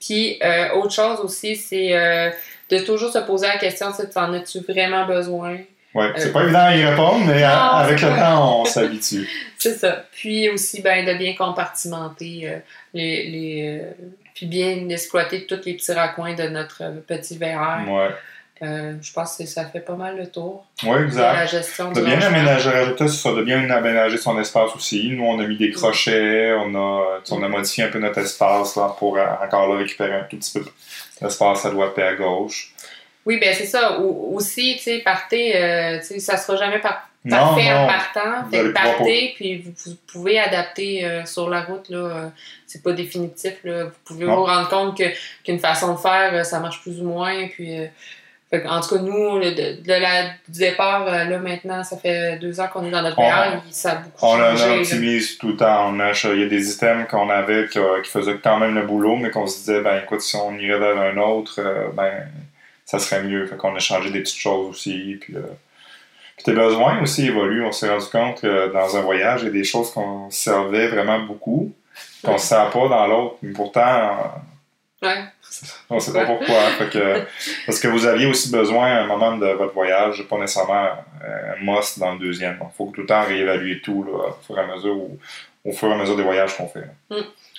Puis, 0.00 0.38
euh, 0.42 0.74
autre 0.74 0.92
chose 0.92 1.18
aussi, 1.20 1.56
c'est 1.56 1.92
euh, 1.96 2.30
de 2.70 2.78
toujours 2.78 3.12
se 3.12 3.18
poser 3.18 3.48
la 3.48 3.58
question, 3.58 3.92
c'est 3.96 4.16
en 4.16 4.32
as-tu 4.32 4.60
vraiment 4.60 5.06
besoin? 5.06 5.58
C'est 5.94 6.28
Euh, 6.28 6.32
pas 6.32 6.42
évident 6.44 6.58
à 6.64 6.76
y 6.76 6.84
répondre, 6.84 7.24
mais 7.26 7.42
à- 7.42 7.68
avec 7.78 7.98
c'est 7.98 8.10
le 8.10 8.16
temps, 8.16 8.60
on 8.60 8.64
s'habitue. 8.64 9.28
C'est 9.58 9.74
ça. 9.74 10.04
Puis 10.12 10.48
aussi, 10.50 10.82
ben, 10.82 11.04
de 11.04 11.14
bien 11.18 11.34
compartimenter 11.34 12.42
euh, 12.48 12.58
les... 12.94 13.24
les 13.30 13.80
euh, 13.82 13.90
puis 14.34 14.46
bien 14.46 14.88
exploiter 14.90 15.46
tous 15.46 15.60
les 15.66 15.74
petits 15.74 15.92
raccoins 15.92 16.34
de 16.34 16.44
notre 16.44 16.82
petit 17.08 17.36
VR. 17.36 17.90
Ouais, 17.90 18.10
Euh, 18.62 18.94
je 19.00 19.12
pense 19.12 19.36
que 19.36 19.46
ça 19.46 19.64
fait 19.66 19.80
pas 19.80 19.94
mal 19.94 20.16
le 20.16 20.26
tour 20.28 20.64
de 20.82 21.04
exact. 21.04 21.32
la 21.32 21.46
gestion 21.46 21.90
De 21.92 22.00
bien 22.02 22.20
aménager, 22.20 22.70
rajouter 22.70 23.06
ça, 23.08 23.32
de 23.32 23.42
bien 23.42 23.68
aménager 23.70 24.16
son 24.16 24.38
espace 24.40 24.74
aussi. 24.76 25.10
Nous, 25.10 25.24
on 25.24 25.38
a 25.40 25.46
mis 25.46 25.56
des 25.56 25.70
crochets, 25.70 26.52
on 26.54 26.74
a, 26.74 27.20
on 27.30 27.42
a 27.42 27.48
modifié 27.48 27.84
un 27.84 27.88
peu 27.88 27.98
notre 28.00 28.18
espace 28.18 28.74
là, 28.76 28.94
pour 28.98 29.16
encore 29.42 29.68
là 29.72 29.78
récupérer 29.78 30.14
un 30.14 30.24
tout 30.24 30.36
petit 30.36 30.58
peu 30.58 30.64
d'espace 31.20 31.66
à 31.66 31.70
droite 31.70 31.92
et 31.98 32.02
à 32.02 32.14
gauche. 32.14 32.72
Oui, 33.28 33.38
ben 33.38 33.54
c'est 33.54 33.66
ça. 33.66 33.98
Aussi, 34.00 34.74
tu 34.78 34.84
sais, 34.84 34.98
partez, 35.04 35.54
euh, 35.54 35.98
tu 35.98 36.04
sais, 36.06 36.18
ça 36.18 36.36
sera 36.38 36.56
jamais 36.56 36.78
par- 36.80 37.08
Non, 37.24 37.36
parfait 37.36 37.72
en 37.74 37.86
partant. 37.86 38.50
Fait 38.50 38.72
partez, 38.72 39.32
puis 39.36 39.58
vous, 39.58 39.72
vous 39.86 39.96
pouvez 40.10 40.38
adapter 40.38 41.04
euh, 41.04 41.24
sur 41.26 41.50
la 41.50 41.60
route, 41.60 41.90
là. 41.90 41.98
euh, 41.98 42.28
c'est 42.66 42.82
pas 42.82 42.92
définitif, 42.92 43.52
là. 43.64 43.84
Vous 43.84 43.90
pouvez 44.06 44.24
Non. 44.24 44.36
vous 44.36 44.44
rendre 44.44 44.68
compte 44.70 45.00
qu'une 45.44 45.58
façon 45.58 45.92
de 45.94 45.98
faire, 45.98 46.30
euh, 46.32 46.42
ça 46.42 46.58
marche 46.58 46.80
plus 46.82 47.00
ou 47.00 47.04
moins, 47.04 47.46
puis... 47.48 47.78
euh, 47.78 47.86
fait 48.50 48.66
en 48.66 48.80
tout 48.80 48.94
cas, 48.94 49.02
nous, 49.02 49.38
le- 49.38 49.50
de, 49.54 49.82
de 49.82 49.92
la, 49.92 50.22
du 50.48 50.58
départ, 50.60 51.04
là, 51.04 51.38
maintenant, 51.38 51.84
ça 51.84 51.98
fait 51.98 52.38
deux 52.38 52.58
ans 52.60 52.68
qu'on 52.72 52.82
est 52.86 52.90
dans 52.90 53.02
notre 53.02 53.16
VR, 53.16 53.62
ça 53.70 53.90
a 53.90 53.94
beaucoup 53.96 54.16
On 54.24 54.38
changé. 54.38 54.78
optimise 54.78 55.36
tout 55.36 55.48
le 55.48 55.56
temps. 55.56 55.90
On 55.92 56.00
a- 56.00 56.12
il 56.32 56.40
y 56.40 56.44
a 56.44 56.48
des 56.48 56.72
items 56.72 57.06
qu'on 57.10 57.28
avait 57.28 57.66
qui, 57.68 57.78
qui 58.04 58.10
faisaient 58.10 58.38
quand 58.42 58.58
même 58.58 58.74
le 58.74 58.86
boulot, 58.86 59.16
mais 59.16 59.28
qu'on 59.30 59.46
se 59.46 59.58
disait, 59.58 59.82
ben 59.82 59.98
écoute, 60.02 60.22
si 60.22 60.34
on 60.36 60.56
irait 60.56 60.78
vers 60.78 60.96
un 60.98 61.18
autre, 61.18 61.60
ben 61.92 62.10
ça 62.90 62.98
serait 62.98 63.22
mieux. 63.22 63.46
Fait 63.46 63.56
qu'on 63.56 63.76
a 63.76 63.78
changé 63.80 64.10
des 64.10 64.20
petites 64.20 64.40
choses 64.40 64.66
aussi. 64.70 65.18
Puis, 65.20 65.36
euh, 65.36 65.40
puis 66.36 66.44
tes 66.44 66.52
besoins 66.52 67.02
aussi 67.02 67.26
évoluent. 67.26 67.64
On 67.66 67.72
s'est 67.72 67.90
rendu 67.90 68.06
compte 68.10 68.40
que 68.40 68.72
dans 68.72 68.96
un 68.96 69.02
voyage, 69.02 69.42
il 69.42 69.46
y 69.46 69.48
a 69.48 69.52
des 69.52 69.64
choses 69.64 69.90
qu'on 69.92 70.30
servait 70.30 70.88
vraiment 70.88 71.18
beaucoup, 71.20 71.70
qu'on 72.24 72.32
ne 72.34 72.38
sert 72.38 72.70
pas 72.70 72.88
dans 72.88 73.06
l'autre. 73.06 73.36
Mais 73.42 73.52
pourtant, 73.52 74.32
Ouais. 75.02 75.22
on 75.90 76.00
sait 76.00 76.12
pas 76.14 76.24
pourquoi. 76.24 76.60
Fait 76.78 76.88
que, 76.90 77.22
parce 77.66 77.78
que 77.78 77.88
vous 77.88 78.06
aviez 78.06 78.26
aussi 78.26 78.50
besoin 78.50 78.86
à 78.86 79.00
un 79.02 79.06
moment 79.06 79.36
de 79.36 79.46
votre 79.48 79.74
voyage, 79.74 80.22
pas 80.26 80.38
nécessairement 80.38 80.88
euh, 81.24 81.54
un 81.54 81.64
must 81.64 81.98
dans 81.98 82.12
le 82.14 82.18
deuxième. 82.18 82.56
Il 82.60 82.76
faut 82.76 82.90
tout 82.94 83.02
le 83.02 83.06
temps 83.06 83.22
réévaluer 83.22 83.80
tout 83.82 84.02
là, 84.02 84.28
au, 84.30 84.36
fur 84.46 84.58
et 84.58 84.62
à 84.62 84.66
mesure, 84.66 84.96
où- 84.96 85.18
au 85.64 85.72
fur 85.72 85.88
et 85.88 85.92
à 85.92 85.96
mesure 85.98 86.16
des 86.16 86.22
voyages 86.22 86.56
qu'on 86.56 86.68
fait. 86.68 86.86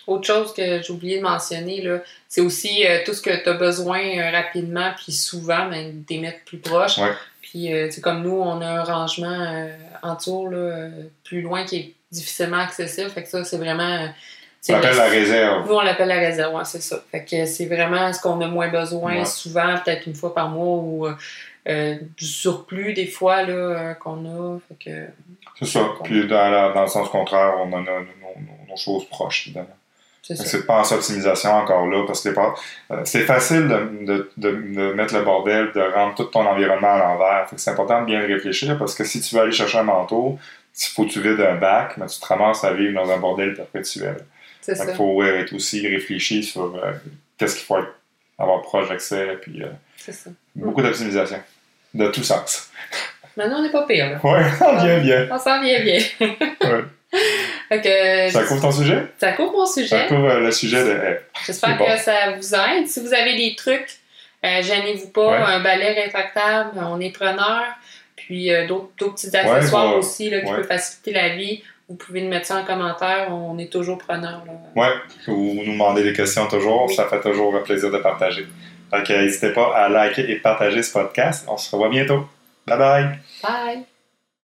Autre 0.09 0.25
chose 0.25 0.53
que 0.53 0.81
j'ai 0.81 0.91
oublié 0.91 1.17
de 1.17 1.23
mentionner, 1.23 1.83
c'est 2.27 2.41
aussi 2.41 2.85
euh, 2.85 2.99
tout 3.05 3.13
ce 3.13 3.21
que 3.21 3.43
tu 3.43 3.47
as 3.49 3.53
besoin 3.53 3.99
euh, 3.99 4.31
rapidement, 4.31 4.91
puis 4.97 5.11
souvent, 5.11 5.67
ben, 5.69 6.03
des 6.07 6.17
mettre 6.19 6.43
plus 6.45 6.57
proches. 6.57 6.97
Ouais. 6.97 7.11
Puis, 7.41 7.73
euh, 7.73 7.89
comme 8.01 8.23
nous, 8.23 8.35
on 8.41 8.59
a 8.61 8.67
un 8.67 8.83
rangement 8.83 9.67
en 10.03 10.15
tour 10.15 10.49
là, 10.49 10.87
plus 11.23 11.41
loin 11.41 11.63
qui 11.65 11.75
est 11.77 11.93
difficilement 12.11 12.57
accessible. 12.59 13.09
Fait 13.09 13.23
que 13.23 13.29
ça, 13.29 13.43
c'est 13.43 13.57
vraiment. 13.57 14.07
On 14.69 14.73
appelle 14.73 14.97
la 14.97 15.07
réserve. 15.07 15.67
Nous, 15.67 15.73
on 15.75 15.81
l'appelle 15.81 16.09
la 16.09 16.19
réserve, 16.19 16.53
ouais, 16.53 16.65
c'est 16.65 16.81
ça. 16.81 17.01
Fait 17.11 17.23
que 17.23 17.45
c'est 17.45 17.65
vraiment 17.67 18.11
ce 18.11 18.19
qu'on 18.21 18.41
a 18.41 18.47
moins 18.47 18.67
besoin, 18.67 19.19
Ouais. 19.19 19.25
souvent, 19.25 19.75
peut-être 19.83 20.05
une 20.05 20.15
fois 20.15 20.33
par 20.35 20.49
mois, 20.49 20.77
ou 20.77 21.07
du 22.17 22.25
surplus, 22.25 22.93
des 22.93 23.07
fois, 23.07 23.43
qu'on 24.01 24.25
a. 24.25 24.59
C'est 25.59 25.65
ça. 25.65 25.89
Puis 26.03 26.27
dans, 26.27 26.49
la- 26.49 26.69
dans 26.73 26.81
le 26.81 26.87
sens 26.87 27.09
contraire, 27.09 27.53
on 27.59 27.71
en 27.73 27.83
a 27.85 27.99
nos, 27.99 27.99
nos- 28.41 28.69
nos 28.69 28.77
choses 28.77 29.05
proches, 29.09 29.47
évidemment. 29.47 29.67
C'est. 30.35 30.45
C'est 30.47 30.65
pas 30.65 30.81
en 30.81 30.91
optimisation 30.93 31.51
encore 31.53 31.87
là, 31.87 32.03
parce 32.07 32.21
que 32.23 32.29
par- 32.29 32.59
euh, 32.91 33.01
c'est 33.05 33.21
facile 33.25 33.67
de, 33.67 34.05
de, 34.05 34.31
de, 34.37 34.49
de 34.51 34.93
mettre 34.93 35.15
le 35.15 35.23
bordel, 35.23 35.71
de 35.73 35.81
rendre 35.81 36.15
tout 36.15 36.25
ton 36.25 36.45
environnement 36.45 36.93
à 36.93 36.99
l'envers. 36.99 37.47
C'est 37.55 37.71
important 37.71 38.01
de 38.01 38.05
bien 38.05 38.21
réfléchir, 38.21 38.77
parce 38.77 38.95
que 38.95 39.03
si 39.03 39.21
tu 39.21 39.35
veux 39.35 39.41
aller 39.41 39.51
chercher 39.51 39.79
un 39.79 39.83
manteau, 39.83 40.37
s'il 40.73 40.93
faut 40.93 41.05
que 41.05 41.09
tu 41.11 41.21
vides 41.21 41.41
un 41.41 41.55
bac, 41.55 41.95
mais 41.97 42.05
tu 42.07 42.19
te 42.19 42.25
ramasses 42.25 42.63
à 42.63 42.73
vivre 42.73 42.93
dans 42.93 43.09
un 43.11 43.17
bordel 43.17 43.53
perpétuel. 43.53 44.17
C'est 44.61 44.75
qu'il 44.75 44.93
faut 44.95 45.23
être 45.23 45.53
aussi 45.53 45.87
réfléchi 45.87 46.43
sur 46.43 46.63
euh, 46.75 46.91
qu'est-ce 47.37 47.55
qu'il 47.55 47.65
faut 47.65 47.77
avoir 48.37 48.61
proche 48.61 48.87
d'accès, 48.89 49.37
puis 49.41 49.63
euh, 49.63 49.67
C'est 49.97 50.11
ça. 50.13 50.29
beaucoup 50.55 50.81
d'optimisation. 50.81 51.37
De 51.93 52.07
tout 52.09 52.23
sens. 52.23 52.69
Maintenant, 53.35 53.59
on 53.59 53.63
n'est 53.63 53.71
pas 53.71 53.85
pire, 53.87 54.11
là. 54.11 54.19
Ouais, 54.23 54.43
bien, 54.83 54.99
bien. 54.99 55.27
On 55.31 55.39
s'en 55.39 55.59
vient 55.61 55.81
bien. 55.81 55.99
Ouais. 56.19 56.83
Fait 57.69 57.81
que, 57.81 58.33
Ça 58.33 58.43
couvre 58.43 58.61
ton 58.61 58.71
sujet? 58.71 59.03
ça 59.19 59.31
couvre 59.33 59.51
mon 59.53 59.65
Ça 59.65 59.81
sujet. 59.81 60.05
couvre 60.07 60.25
euh, 60.29 60.39
le 60.39 60.51
sujet 60.51 60.83
de. 60.83 60.99
J'espère 61.45 61.77
bon. 61.77 61.85
que 61.85 61.97
ça 61.97 62.31
vous 62.35 62.55
aide. 62.55 62.87
Si 62.87 62.99
vous 62.99 63.13
avez 63.13 63.37
des 63.37 63.55
trucs, 63.55 63.87
euh, 64.43 64.61
gênez-vous 64.61 65.09
pas. 65.09 65.29
Ouais. 65.31 65.37
Un 65.37 65.59
balai 65.61 65.91
rétractable, 65.91 66.71
on 66.83 66.99
est 66.99 67.11
preneur. 67.15 67.63
Puis 68.15 68.51
euh, 68.51 68.67
d'autres 68.67 68.89
d'autres 68.97 69.13
petits 69.15 69.35
accessoires 69.37 69.91
Ouais, 69.93 69.97
aussi 69.99 70.29
là, 70.29 70.41
qui 70.41 70.47
Ouais. 70.47 70.55
peuvent 70.57 70.67
faciliter 70.67 71.13
la 71.13 71.29
vie. 71.29 71.63
Vous 71.87 71.95
pouvez 71.95 72.21
nous 72.21 72.29
mettre 72.29 72.45
ça 72.47 72.57
en 72.57 72.65
commentaire. 72.65 73.27
On 73.31 73.57
est 73.57 73.71
toujours 73.71 73.97
preneur. 73.97 74.43
là. 74.45 74.53
Ouais, 74.75 74.93
ou 75.27 75.53
nous 75.63 75.71
demander 75.71 76.03
des 76.03 76.13
questions 76.13 76.47
toujours, 76.47 76.85
Oui. 76.87 76.95
ça 76.95 77.07
fait 77.07 77.21
toujours 77.21 77.55
un 77.55 77.61
plaisir 77.61 77.89
de 77.91 77.97
partager. 77.99 78.45
Que 78.91 79.13
n'hésitez 79.13 79.51
pas 79.53 79.75
à 79.75 79.89
liker 79.89 80.29
et 80.29 80.35
partager 80.37 80.81
ce 80.83 80.91
podcast. 80.91 81.45
On 81.47 81.57
se 81.57 81.69
revoit 81.71 81.89
bientôt. 81.89 82.27
Bye 82.67 82.77
bye! 82.79 83.05
Bye! 83.43 83.98